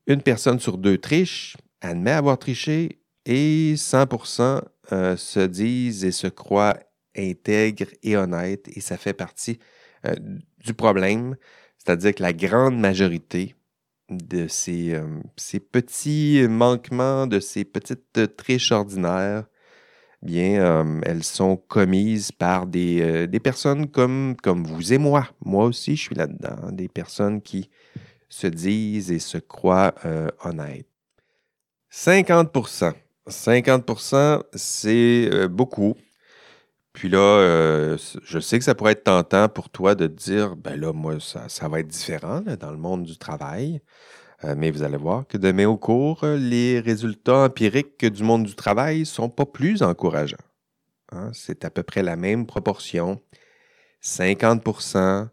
[0.08, 6.28] Une personne sur deux triche, admet avoir triché et 100% euh, se disent et se
[6.28, 6.78] croient
[7.17, 9.60] intègres et honnêtes et ça fait partie
[10.06, 10.15] euh,
[10.63, 11.36] du problème.
[11.78, 13.56] C'est-à-dire que la grande majorité
[14.12, 19.45] de ces, euh, ces, petits manquements, de ces petites triches ordinaires,
[20.21, 25.28] bien, euh, elles sont commises par des, euh, personnes comme, comme vous et moi.
[25.43, 26.71] Moi aussi, je suis là-dedans.
[26.71, 27.69] Des personnes qui
[28.30, 29.93] se disent et se croient
[30.43, 30.88] honnêtes.
[31.91, 32.93] 50%
[33.28, 35.95] 50% c'est beaucoup.
[36.94, 40.80] Puis là, euh, je sais que ça pourrait être tentant pour toi de dire, ben
[40.80, 43.82] là, moi, ça, va être différent dans le monde du travail.
[44.44, 48.56] Euh, mais vous allez voir que demain au cours, les résultats empiriques du monde du
[48.56, 50.38] travail ne sont pas plus encourageants.
[51.12, 51.30] Hein.
[51.34, 53.22] C'est à peu près la même proportion.
[54.04, 55.30] 50%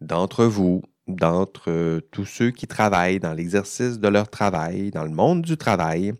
[0.00, 5.10] d'entre vous, d'entre euh, tous ceux qui travaillent dans l'exercice de leur travail, dans le
[5.10, 6.14] monde du travail,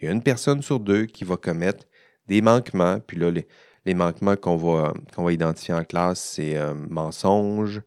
[0.00, 1.84] il y a une personne sur deux qui va commettre
[2.28, 3.00] des manquements.
[3.00, 3.48] Puis là, les,
[3.88, 7.80] les manquements qu'on va, va identifier en classe, c'est euh, mensonge,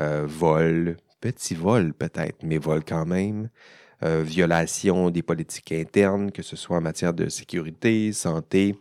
[0.00, 3.50] euh, vol, petit vol peut-être, mais vol quand même,
[4.02, 8.76] euh, violation des politiques internes, que ce soit en matière de sécurité, santé,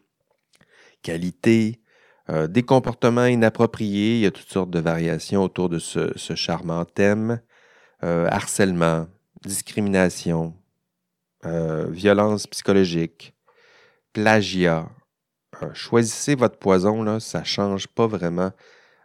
[1.04, 1.80] qualité,
[2.48, 7.42] des comportements inappropriés, il y a toutes sortes de variations autour de ce, charmant thème,
[8.02, 9.08] harcèlement,
[9.44, 10.54] discrimination,
[11.44, 13.36] violence psychologique,
[14.14, 14.88] plagiat,
[15.74, 18.52] choisissez votre poison, ça ne change pas vraiment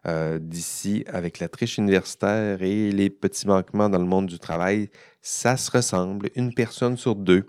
[0.07, 4.91] euh, d'ici avec la triche universitaire et les petits manquements dans le monde du travail.
[5.23, 6.31] Ça se ressemble.
[6.35, 7.47] Une personne sur deux,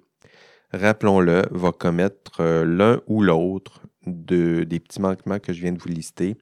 [0.74, 5.80] rappelons-le, va commettre euh, l'un ou l'autre de, des petits manquements que je viens de
[5.80, 6.38] vous lister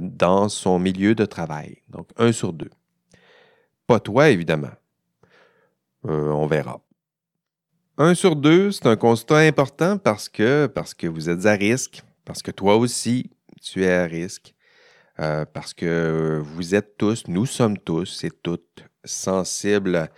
[0.00, 1.76] dans son milieu de travail.
[1.90, 2.70] Donc, un sur deux.
[3.86, 4.72] Pas toi, évidemment.
[6.02, 6.80] on verra.
[8.02, 10.70] Un sur deux, c'est un constat important parce que,
[11.06, 14.54] vous êtes à risque, parce que toi aussi, tu es à risque,
[15.18, 20.08] euh, parce que vous êtes tous, nous sommes tous et toutes sensibles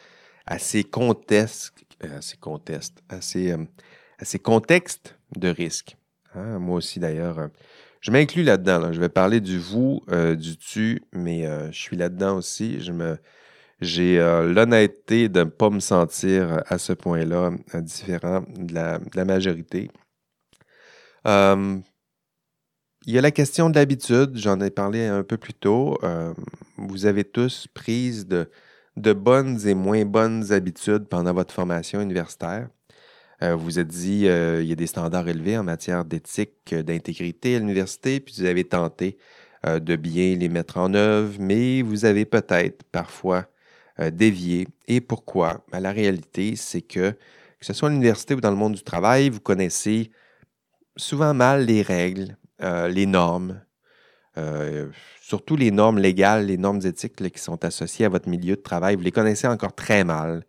[0.47, 5.97] à, ces contextes, euh, à ces contextes, à ces, euh, contextes de risque.
[6.37, 7.49] Hein, moi aussi, d'ailleurs,
[8.01, 8.93] je m'inclus là-dedans.
[8.93, 10.05] Je vais parler du vous,
[10.39, 12.81] du tu, mais je suis là-dedans aussi.
[12.81, 13.19] Je me,
[13.83, 19.25] j'ai euh, l'honnêteté de ne pas me sentir à ce point-là euh, différent de la,
[19.25, 19.91] majorité.
[21.27, 21.79] Euh,
[23.07, 25.99] il y a la question de l'habitude, j'en ai parlé un peu plus tôt.
[26.77, 28.49] vous avez tous pris de,
[28.97, 32.69] de, bonnes et moins bonnes habitudes pendant votre formation universitaire.
[33.41, 37.59] vous vous êtes dit, il y a des standards élevés en matière d'éthique, d'intégrité à
[37.59, 39.19] l'université, puis vous avez tenté
[39.67, 43.49] de bien les mettre en œuvre, mais vous avez peut-être parfois
[44.11, 44.69] dévier.
[44.89, 45.65] Et pourquoi?
[45.71, 48.83] Ben, la réalité, c'est que, que ce soit à l'université ou dans le monde du
[48.83, 50.11] travail, vous connaissez
[50.97, 53.61] souvent mal les règles, les normes,
[55.21, 58.97] surtout les normes légales, les normes éthiques qui sont associées à votre milieu de travail.
[58.97, 60.45] Vous les connaissez encore très mal.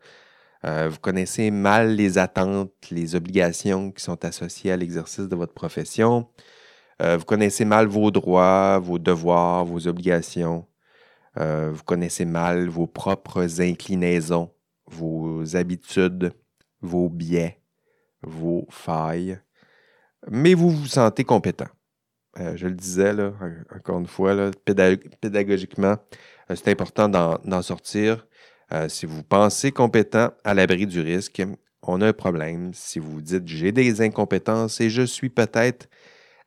[0.66, 5.54] Euh, vous connaissez mal les attentes, les obligations qui sont associées à l'exercice de votre
[5.54, 6.28] profession.
[7.02, 10.66] Euh, vous connaissez mal vos droits, vos devoirs, vos obligations.
[11.38, 14.52] Euh, vous connaissez mal vos propres inclinaisons,
[14.86, 16.34] vos habitudes,
[16.82, 17.62] vos biais,
[18.22, 19.40] vos failles.
[20.30, 21.70] Mais vous vous sentez compétent.
[22.38, 23.34] je le disais, là,
[23.76, 24.52] encore une fois,
[25.22, 25.98] pédagogiquement,
[26.50, 28.26] c'est important d'en sortir.
[28.72, 31.44] Euh, si vous pensez compétent à l'abri du risque,
[31.84, 32.72] on a un problème.
[32.74, 35.88] Si vous dites j'ai des incompétences et je suis peut-être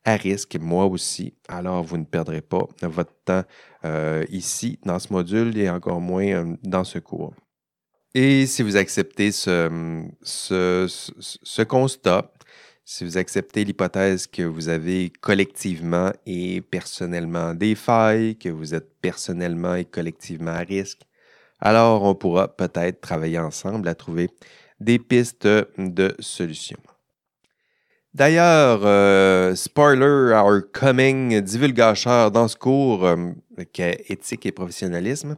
[0.07, 3.43] à risque, moi aussi, alors vous ne perdrez pas votre temps
[3.85, 7.35] euh, ici, dans ce module, et encore moins euh, dans ce cours.
[8.15, 12.33] Et si vous acceptez ce, ce constat,
[12.85, 19.01] si vous acceptez l'hypothèse que vous avez collectivement et personnellement des failles, que vous êtes
[19.01, 21.01] personnellement et collectivement à risque,
[21.59, 24.31] alors on pourra peut-être travailler ensemble à trouver
[24.79, 26.79] des pistes de solutions.
[28.17, 33.33] D'ailleurs, euh, spoiler, our coming divulgateur dans ce cours euh,
[34.09, 35.37] éthique et professionnalisme,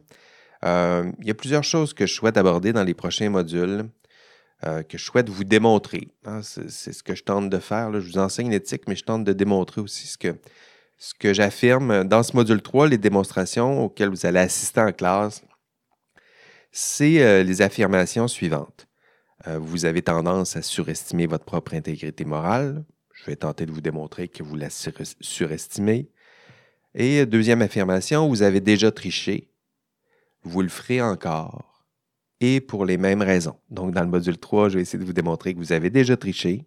[0.63, 3.89] euh, il y a plusieurs choses que je souhaite aborder dans les prochains modules,
[4.63, 6.07] que je souhaite vous démontrer.
[6.23, 6.39] Hein.
[6.41, 7.91] c'est ce que je tente de faire.
[7.99, 10.35] Je vous enseigne l'éthique, mais je tente de démontrer aussi ce que,
[10.97, 15.43] ce que j'affirme dans ce module 3, les démonstrations auxquelles vous allez assister en classe
[16.71, 18.88] c'est euh, les affirmations suivantes.
[19.47, 22.83] Euh, vous avez tendance à surestimer votre propre intégrité morale.
[23.13, 26.09] Je vais tenter de vous démontrer que vous la surestimez.
[26.95, 29.49] Et deuxième affirmation, vous avez déjà triché.
[30.43, 31.85] Vous le ferez encore.
[32.41, 33.57] Et pour les mêmes raisons.
[33.69, 36.15] Donc, dans le module 3, je vais essayer de vous démontrer que vous avez déjà
[36.15, 36.65] triché,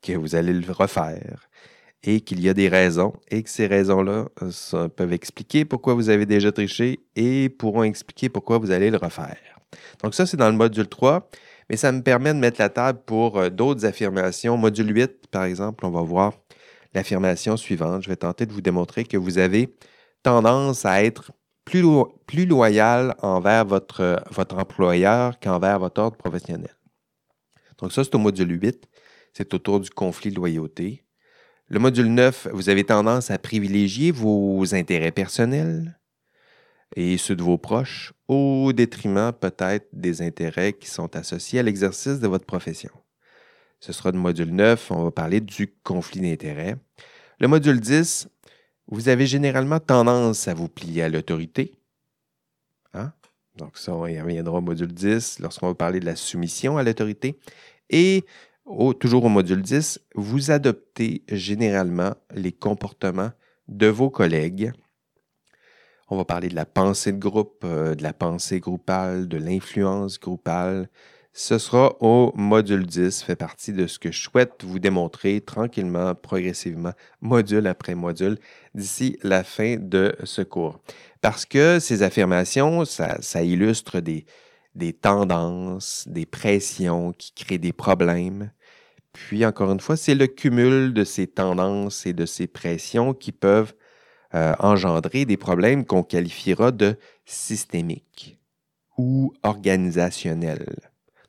[0.00, 1.48] que vous allez le refaire
[2.02, 6.08] et qu'il y a des raisons et que ces raisons-là euh, peuvent expliquer pourquoi vous
[6.08, 9.36] avez déjà triché et pourront expliquer pourquoi vous allez le refaire.
[10.02, 11.28] Donc ça, c'est dans le module 3,
[11.68, 14.56] mais ça me permet de mettre la table pour euh, d'autres affirmations.
[14.56, 16.32] Module 8, par exemple, on va voir
[16.94, 18.02] l'affirmation suivante.
[18.02, 19.74] Je vais tenter de vous démontrer que vous avez
[20.22, 21.32] tendance à être
[21.64, 26.74] plus, loyal envers votre, votre employeur qu'envers votre ordre professionnel.
[27.78, 28.88] Donc ça, c'est au module 8.
[29.32, 31.04] C'est autour du conflit de loyauté.
[31.68, 35.98] Le module 9, vous avez tendance à privilégier vos intérêts personnels
[36.94, 42.20] et ceux de vos proches au détriment peut-être des intérêts qui sont associés à l'exercice
[42.20, 42.90] de votre profession.
[43.80, 46.76] Ce sera le module 9, on va parler du conflit d'intérêts.
[47.40, 48.28] Le module 10,
[48.88, 51.74] vous avez généralement tendance à vous plier à l'autorité.
[52.94, 53.12] Hein?
[53.56, 56.82] Donc ça, on y reviendra au module 10 lorsqu'on va parler de la soumission à
[56.82, 57.38] l'autorité.
[57.90, 58.24] Et
[59.00, 63.30] toujours au module 10, vous adoptez généralement les comportements
[63.68, 64.72] de vos collègues.
[66.08, 70.20] On va parler de la pensée de groupe, euh, de la pensée groupale, de l'influence
[70.20, 70.88] groupale.
[71.32, 76.14] Ce sera au module 10, fait partie de ce que je souhaite vous démontrer tranquillement,
[76.14, 78.38] progressivement, module après module,
[78.74, 80.78] d'ici la fin de ce cours.
[81.22, 84.26] Parce que ces affirmations, ça, illustre des,
[84.76, 88.52] des tendances, des pressions qui créent des problèmes.
[89.12, 93.32] Puis, encore une fois, c'est le cumul de ces tendances et de ces pressions qui
[93.32, 93.74] peuvent
[94.36, 98.38] euh, engendrer des problèmes qu'on qualifiera de systémiques
[98.98, 100.76] ou organisationnels.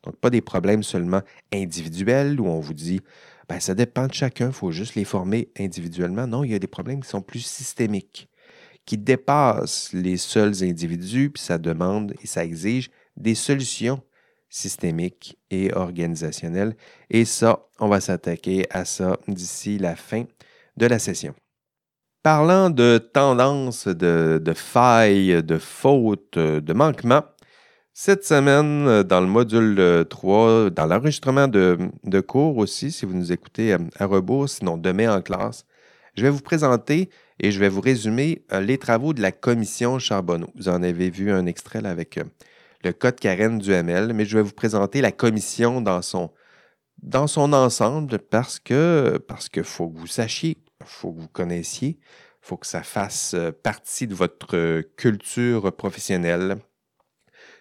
[0.03, 1.21] Donc, pas des problèmes seulement
[1.53, 2.99] individuels où on vous dit,
[3.47, 6.27] ben, ça dépend de chacun, il faut juste les former individuellement.
[6.27, 8.27] Non, il y a des problèmes qui sont plus systémiques,
[8.85, 14.01] qui dépassent les seuls individus, puis ça demande et ça exige des solutions
[14.49, 16.75] systémiques et organisationnelles.
[17.09, 20.25] Et ça, on va s'attaquer à ça d'ici la fin
[20.75, 21.33] de la session.
[22.27, 27.23] Parlant de tendances, de, failles, de fautes, de manquements,
[27.93, 33.77] cette semaine, dans le module 3, dans l'enregistrement de, cours aussi, si vous nous écoutez
[33.97, 35.63] à, rebours, sinon demain en classe,
[36.17, 37.09] je vais vous présenter
[37.39, 40.49] et je vais vous résumer euh, les travaux de la commission Charbonneau.
[40.55, 42.25] Vous en avez vu un extrait avec euh,
[42.83, 46.31] le code Karen du ML, mais je vais vous présenter la commission dans son,
[47.01, 51.99] dans son ensemble parce que parce qu'il faut que vous sachiez, faut que vous connaissiez,
[52.41, 56.57] faut que ça fasse euh, partie de votre culture professionnelle.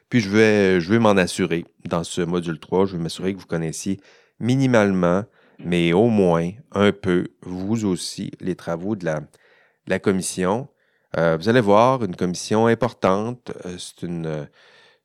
[0.08, 3.40] Puis je vais, je vais m'en assurer dans ce module 3, je vais m'assurer que
[3.40, 4.00] vous connaissiez
[4.38, 5.24] minimalement,
[5.58, 10.68] mais au moins un peu, vous aussi, les travaux de la, commission.
[11.16, 14.48] Euh, vous allez voir, une commission importante, euh, c'est une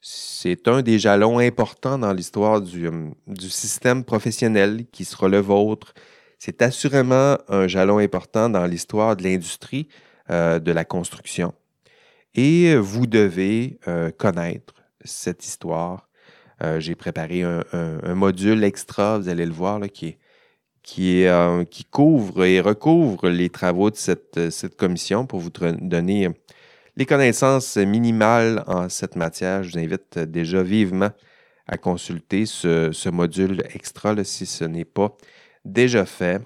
[0.03, 2.89] c'est un des jalons importants dans l'histoire du,
[3.28, 5.93] du, système professionnel qui sera le vôtre.
[6.43, 9.87] C'est assurément un jalon important dans l'histoire de l'industrie
[10.27, 11.53] de la construction.
[12.33, 13.77] Et vous devez
[14.17, 14.73] connaître
[15.05, 16.09] cette histoire.
[16.79, 23.51] J'ai préparé un, module extra, vous allez le voir, qui euh, couvre et recouvre les
[23.51, 26.27] travaux de cette commission pour vous donner
[26.97, 29.61] les connaissances minimales en cette matière.
[29.61, 31.11] Je vous invite déjà vivement
[31.67, 35.15] à consulter ce, module extra si ce n'est pas
[35.66, 36.41] déjà fait.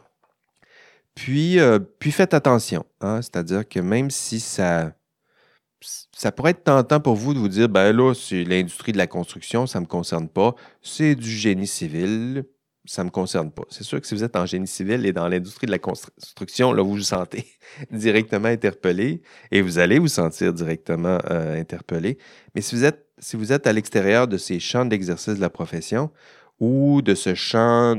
[1.16, 3.22] Puis, euh, puis faites attention, hein.
[3.22, 4.92] c'est-à-dire que même si ça,
[6.12, 9.08] ça pourrait être tentant pour vous de vous dire, ben là, c'est l'industrie de la
[9.08, 12.44] construction, ça ne me concerne pas, c'est du génie civil,
[12.86, 13.64] ça ne me concerne pas.
[13.70, 16.72] C'est sûr que si vous êtes en génie civil et dans l'industrie de la construction,
[16.72, 17.46] là, vous vous sentez
[17.92, 22.18] directement interpellé et vous allez vous sentir directement euh, interpellé.
[22.54, 25.50] Mais si vous êtes, si vous êtes à l'extérieur de ces champs d'exercice de la
[25.50, 26.12] profession
[26.60, 27.96] ou de ce champ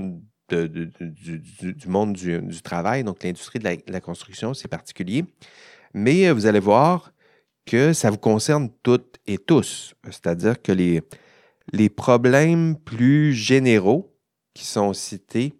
[0.48, 5.24] du, monde du, travail, donc l'industrie de la, construction, c'est particulier,
[5.94, 7.12] mais euh, vous allez voir
[7.64, 9.94] que ça vous concerne toutes et tous.
[10.04, 11.02] C'est-à-dire que les,
[11.72, 14.16] les problèmes plus généraux,
[14.56, 15.52] qui sont cités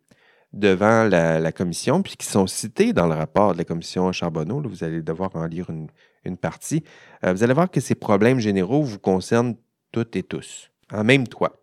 [0.54, 4.62] devant la, commission, puis qui sont cités dans le rapport de la commission Charbonneau.
[4.66, 5.88] vous allez devoir en lire une,
[6.38, 6.82] partie.
[7.24, 9.54] Euh, vous allez voir que ces problèmes généraux vous concernent
[9.92, 11.62] toutes et tous, en même toi.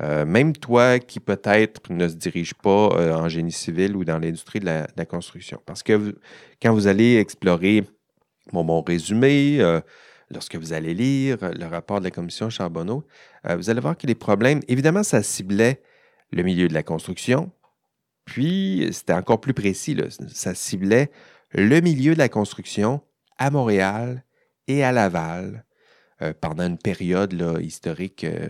[0.00, 4.18] Euh, même toi qui peut-être ne se dirige pas euh, en génie civil ou dans
[4.18, 5.60] l'industrie de, la, construction.
[5.66, 6.16] Parce que
[6.60, 7.84] quand vous allez explorer
[8.52, 9.58] mon résumé,
[10.30, 13.04] lorsque vous allez lire le rapport de la commission Charbonneau,
[13.48, 15.80] vous allez voir que les problèmes, évidemment, ça ciblait
[16.32, 17.52] le milieu de la construction.
[18.24, 19.96] Puis, c'était encore plus précis,
[20.28, 21.10] ça ciblait
[21.52, 23.00] le milieu de la construction
[23.38, 24.24] à Montréal
[24.68, 25.64] et à Laval
[26.22, 28.48] euh, pendant une période historique euh,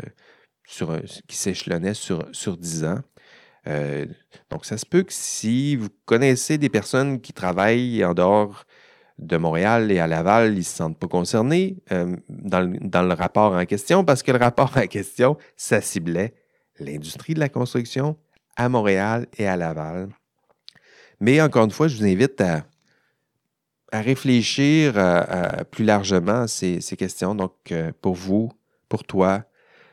[0.72, 0.98] sur,
[1.28, 3.00] qui s'échelonnait sur, sur 10 ans.
[3.66, 4.06] Euh,
[4.50, 8.64] donc, ça se peut que si vous connaissez des personnes qui travaillent en dehors
[9.18, 11.76] de Montréal et à Laval, ils ne se sentent pas concernés
[12.28, 16.34] dans, dans, le rapport en question parce que le rapport en question, ça ciblait
[16.80, 18.16] l'industrie de la construction
[18.56, 20.08] à Montréal et à Laval.
[21.20, 22.64] Mais encore une fois, je vous invite à,
[23.92, 24.94] réfléchir
[25.70, 27.34] plus largement à ces, questions.
[27.34, 28.50] Donc, euh, pour vous,
[28.88, 29.44] pour toi,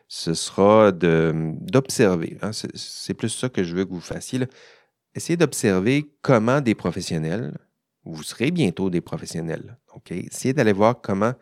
[0.09, 2.37] ce sera d'observer.
[2.41, 2.49] Hein.
[2.51, 4.39] c'est plus ça que je veux que vous fassiez.
[5.13, 7.57] Essayez d'observer comment des professionnels,
[8.03, 9.77] vous serez bientôt des professionnels?
[10.09, 11.33] Essayez d'aller voir comment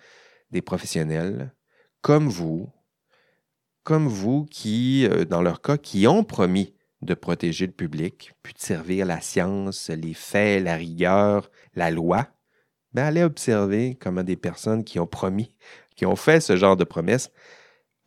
[0.52, 1.54] des professionnels
[2.02, 2.70] comme vous,
[3.84, 8.54] comme vous qui, euh, dans leur cas, qui ont promis de protéger le public, puis
[8.54, 12.28] de servir la science, les faits, la rigueur, la loi,
[12.94, 15.54] ben allez observer comment des personnes qui ont promis,
[15.96, 17.32] qui ont fait ce genre de promesses,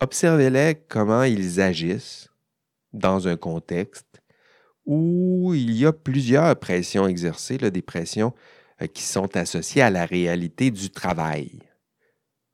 [0.01, 2.29] observez-les comment ils agissent
[2.91, 4.21] dans un contexte
[4.85, 8.33] où il y a plusieurs pressions exercées, des pressions
[8.81, 11.59] euh, qui sont associées à la réalité du travail.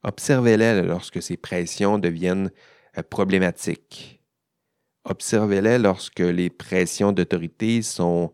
[0.04, 2.52] Observez-les lorsque ces pressions deviennent
[2.98, 4.22] euh, problématiques.
[5.06, 8.34] Observez-les lorsque les pressions d'autorité sont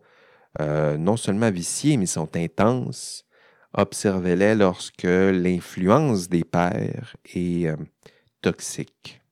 [0.60, 3.24] euh, non seulement viciées, mais sont intenses.
[3.74, 7.68] Observez-les lorsque l'influence des pairs est
[8.44, 9.22] toxique.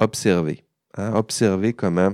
[0.00, 0.64] Observez.
[0.96, 1.14] Hein?
[1.14, 2.12] Observez comment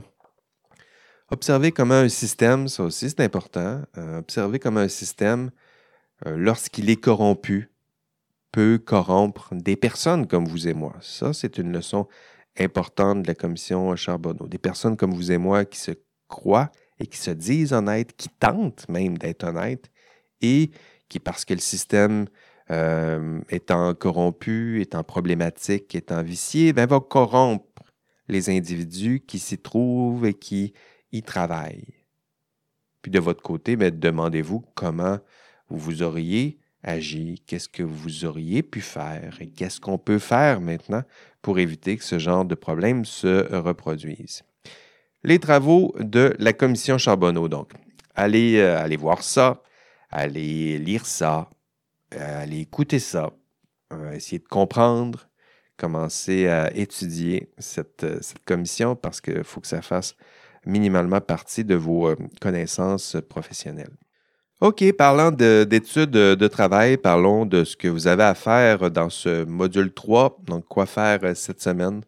[1.31, 5.51] Observez un système, ça aussi c'est important, observez comment un système,
[6.25, 7.71] lorsqu'il est corrompu,
[8.51, 10.95] peut corrompre des personnes comme vous et moi.
[11.03, 12.09] Ça, c'est une leçon
[12.59, 14.47] importante de la commission Charbonneau.
[14.47, 15.93] Des personnes comme vous et moi qui se
[16.29, 19.91] croient et qui se disent honnêtes, qui tentent même d'être honnêtes
[20.41, 20.71] et
[21.11, 22.27] qui, parce que le système
[22.71, 27.65] euh, étant corrompu, étant problématique, étant vicié, ben, va corrompre
[28.29, 30.75] les individus qui s'y trouvent et qui
[31.13, 31.95] y travaillent.
[33.03, 35.19] Puis de votre côté, ben, demandez-vous comment
[35.71, 41.03] vous auriez agi, qu'est-ce que vous auriez pu faire et qu'est-ce qu'on peut faire maintenant
[41.43, 44.43] pour éviter que ce genre de problème se reproduise.
[45.25, 47.73] Les travaux de la commission Charbonneau, donc.
[48.15, 49.63] Allez, euh, allez voir ça,
[50.11, 51.51] allez lire ça,
[52.13, 53.31] allez écouter ça,
[53.93, 55.29] euh, essayer de comprendre,
[55.77, 60.17] commencer à étudier cette, cette commission parce qu'il faut que ça fasse
[60.67, 63.97] minimalement partie de vos connaissances professionnelles.
[64.61, 69.45] OK, parlant d'études de, travail, parlons de ce que vous avez à faire dans ce
[69.45, 70.41] module 3.
[70.49, 72.01] Donc, quoi faire euh, cette semaine?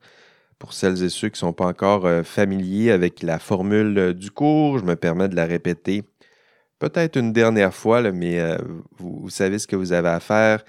[0.59, 4.12] Pour celles et ceux qui ne sont pas encore euh, familiers avec la formule euh,
[4.12, 4.80] du cours.
[4.80, 6.03] Je me permets de la répéter
[6.81, 8.41] peut-être une dernière fois, mais
[8.99, 10.64] vous, savez ce que vous avez à faire.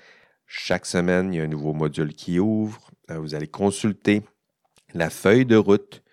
[0.54, 2.92] Chaque semaine, il y a un nouveau module qui ouvre.
[3.10, 4.22] Euh, vous allez consulter
[4.94, 6.04] la feuille de route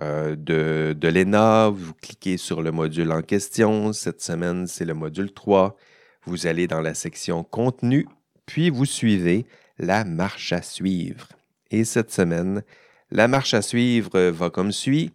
[0.00, 1.68] euh, de, l'ENA.
[1.68, 3.92] Vous cliquez sur le module en question.
[3.92, 5.76] Cette semaine, c'est le module 3.
[6.24, 8.06] Vous allez dans la section contenu,
[8.46, 9.46] puis vous suivez
[9.78, 11.26] la marche à suivre.
[11.72, 12.62] Et cette semaine,
[13.10, 15.10] la marche à suivre va comme suit.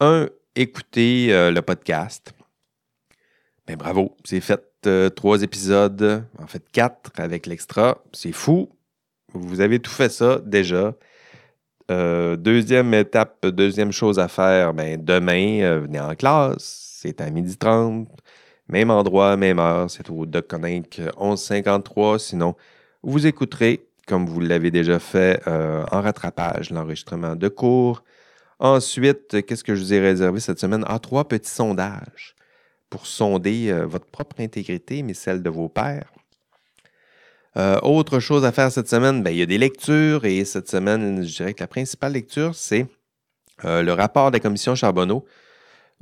[0.00, 2.34] Un, écouter euh, le podcast.
[3.66, 8.02] Ben bravo, c'est fait euh, trois épisodes, en fait quatre avec l'extra.
[8.12, 8.70] C'est fou.
[9.34, 10.94] Vous avez tout fait ça déjà.
[11.90, 16.98] Euh, deuxième étape, deuxième chose à faire, ben, demain, venez en classe.
[17.00, 18.06] C'est à 12h30.
[18.68, 19.90] Même endroit, même heure.
[19.90, 22.18] C'est au Doc Connect 1153.
[22.18, 22.54] Sinon,
[23.02, 28.02] vous écouterez, comme vous l'avez déjà fait, en rattrapage, l'enregistrement de cours
[28.58, 30.84] Ensuite, qu'est-ce que je vous ai réservé cette semaine?
[30.86, 32.36] Ah, trois petits sondages
[32.92, 36.12] pour sonder euh, votre propre intégrité, mais celle de vos pairs.
[37.56, 40.68] Euh, autre chose à faire cette semaine, ben, il y a des lectures et cette
[40.68, 42.86] semaine, je dirais que la principale lecture, c'est
[43.64, 45.24] euh, le rapport de la commission Charbonneau.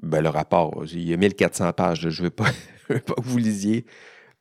[0.03, 2.51] Ben, le rapport, il y a 1400 pages, je ne veux, pas
[2.89, 3.87] que vous lisiez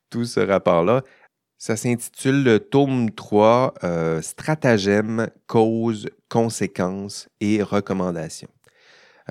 [0.10, 1.04] tout ce rapport-là.
[1.60, 8.50] Ça s'intitule Tome 3, euh, Stratagème, causes, conséquences et recommandations.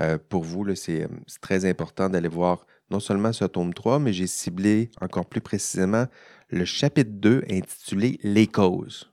[0.00, 1.08] Euh, pour vous, c'est
[1.40, 6.06] très important d'aller voir non seulement ce tome 3, mais j'ai ciblé encore plus précisément
[6.50, 9.10] le chapitre 2 intitulé Les causes.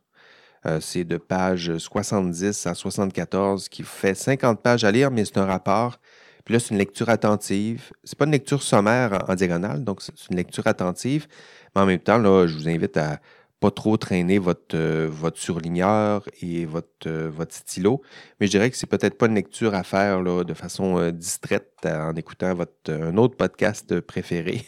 [0.66, 5.38] Euh, c'est de page 70 à 74 qui fait 50 pages à lire, mais c'est
[5.38, 6.00] un rapport.
[6.44, 7.92] Puis là, c'est une lecture attentive.
[8.04, 11.28] C'est pas une lecture sommaire en diagonale, donc c'est une lecture attentive
[11.76, 13.20] en même temps, là, je vous invite à
[13.66, 18.03] pas trop traîner votre, euh, votre surligneur et votre, euh, votre stylo.
[18.39, 21.11] Mais je dirais que c'est peut-être pas une lecture à faire là, de façon euh,
[21.11, 24.68] distraite en écoutant votre, un autre podcast préféré.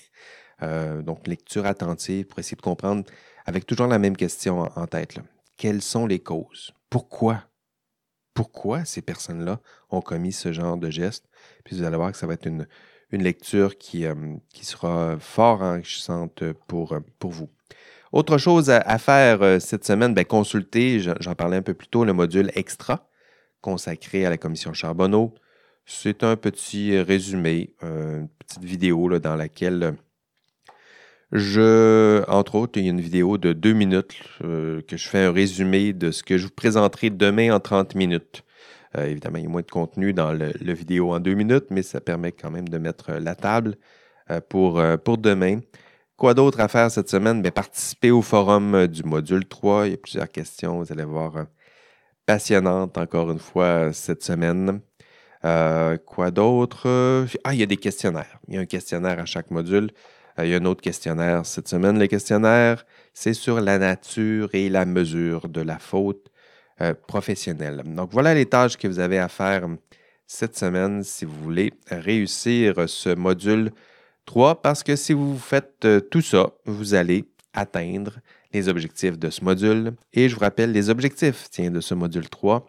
[1.06, 3.04] donc, lecture attentive pour essayer de comprendre
[3.46, 5.20] avec toujours la même question en, tête.
[5.58, 6.72] Quelles sont les causes?
[6.90, 7.44] Pourquoi?
[8.34, 9.60] Pourquoi ces personnes-là
[9.92, 11.26] ont commis ce genre de geste?
[11.64, 12.68] Puis vous allez voir que ça va être une,
[13.12, 14.06] une lecture qui,
[14.50, 17.50] qui sera fort enrichissante pour, pour vous.
[18.12, 22.06] Autre chose à, faire euh, cette semaine, bien, consulter, j'en parlais un peu plus tôt,
[22.06, 23.08] le module extra
[23.62, 25.34] consacré à la commission Charbonneau.
[25.86, 29.96] C'est un petit résumé, une petite vidéo là, dans laquelle
[31.32, 35.32] je, entre autres, il y a une vidéo de deux minutes que je fais un
[35.32, 38.44] résumé de ce que je vous présenterai demain en 30 minutes.
[38.98, 41.84] Euh, évidemment, il y a moins de contenu dans le, vidéo en deux minutes, mais
[41.84, 43.76] ça permet quand même de mettre la table
[44.32, 45.60] euh, pour, euh, pour demain.
[46.18, 47.44] Quoi d'autre à faire cette semaine?
[47.44, 49.86] Bien, participer au forum du module 3.
[49.86, 51.46] Il y a plusieurs questions, vous allez voir,
[52.26, 54.82] passionnantes encore une fois cette semaine.
[55.44, 57.28] quoi d'autre?
[57.44, 58.40] Ah, il y a des questionnaires.
[58.48, 59.92] Il y a un questionnaire à chaque module.
[60.40, 62.00] il y a un autre questionnaire cette semaine.
[62.00, 66.32] Le questionnaire, c'est sur la nature et la mesure de la faute
[66.82, 67.84] euh, professionnel.
[67.86, 69.68] Donc voilà les tâches que vous avez à faire
[70.26, 73.72] cette semaine si vous voulez réussir ce module
[74.28, 78.20] 3 parce que si vous faites euh, tout ça, vous allez atteindre
[78.54, 79.94] les objectifs de ce module.
[80.14, 82.66] Et je vous rappelle les objectifs tiens, de ce module 3.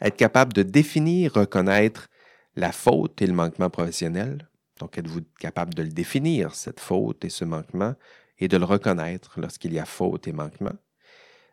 [0.00, 2.08] Être capable de définir, reconnaître
[2.56, 4.48] la faute et le manquement professionnel.
[4.80, 7.94] Donc, êtes-vous capable de le définir, cette faute et ce manquement,
[8.38, 10.74] et de le reconnaître lorsqu'il y a faute et manquement?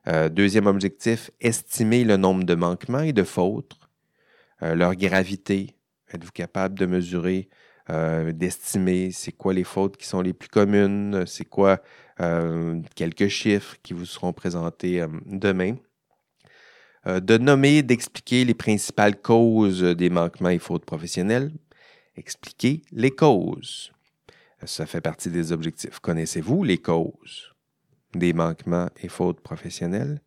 [0.07, 3.77] Euh, deuxième objectif, estimer le nombre de manquements et de fautes,
[4.63, 5.75] euh, leur gravité.
[6.11, 7.49] Êtes-vous capable de mesurer,
[7.91, 11.81] euh, d'estimer c'est quoi les fautes qui sont les plus communes, c'est quoi
[12.93, 15.77] quelques chiffres qui vous seront présentés demain.
[17.07, 21.51] de nommer, d'expliquer les principales causes des manquements et fautes professionnelles.
[22.15, 23.91] Expliquer les causes.
[24.65, 25.97] Ça fait partie des objectifs.
[25.97, 27.51] Connaissez-vous les causes?
[28.15, 30.21] des manquements et fautes professionnelles?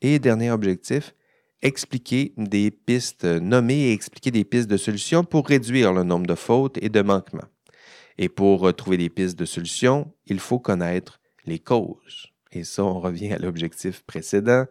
[0.00, 1.14] Et dernier objectif,
[1.62, 6.34] expliquer des pistes, nommer et expliquer des pistes de solutions pour réduire le nombre de
[6.34, 7.48] fautes et de manquements.
[8.18, 12.28] Et pour trouver des pistes de solutions, il faut connaître les causes.
[12.52, 14.64] Et ça, on revient à l'objectif précédent.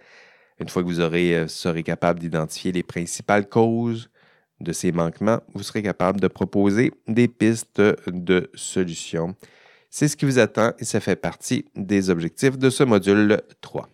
[0.60, 4.10] Une fois que vous euh, serez capable d'identifier les principales causes
[4.62, 9.36] de ces manquements, vous serez capable de proposer des pistes de solutions
[9.96, 13.88] c'est ce qui vous attend et ça fait partie des objectifs de ce module 3.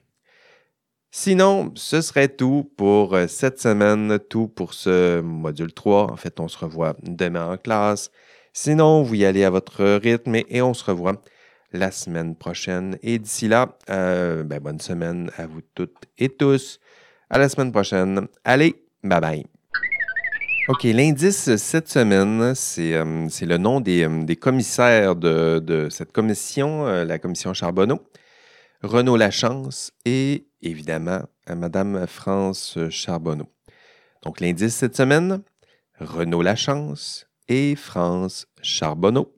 [1.14, 6.10] Sinon, ce serait tout pour euh, cette semaine, tout pour ce module 3.
[6.10, 8.12] En fait, on se revoit demain en classe.
[8.54, 11.22] Sinon, vous y allez à votre rythme et, on se revoit
[11.74, 12.98] la semaine prochaine.
[13.04, 16.80] Et d'ici là, euh, ben, bonne semaine à vous toutes et tous.
[17.30, 18.28] À la semaine prochaine.
[18.46, 19.46] Allez, bye bye.
[20.70, 27.54] OK, l'indice cette semaine, c'est euh, le nom des, commissaires de, cette commission, la commission
[27.54, 28.00] Charbonneau.
[28.82, 33.48] Renaud Lachance et évidemment à Madame France Charbonneau.
[34.24, 35.42] Donc l'indice cette semaine,
[36.00, 39.34] Renaud Lachance et France Charbonneau.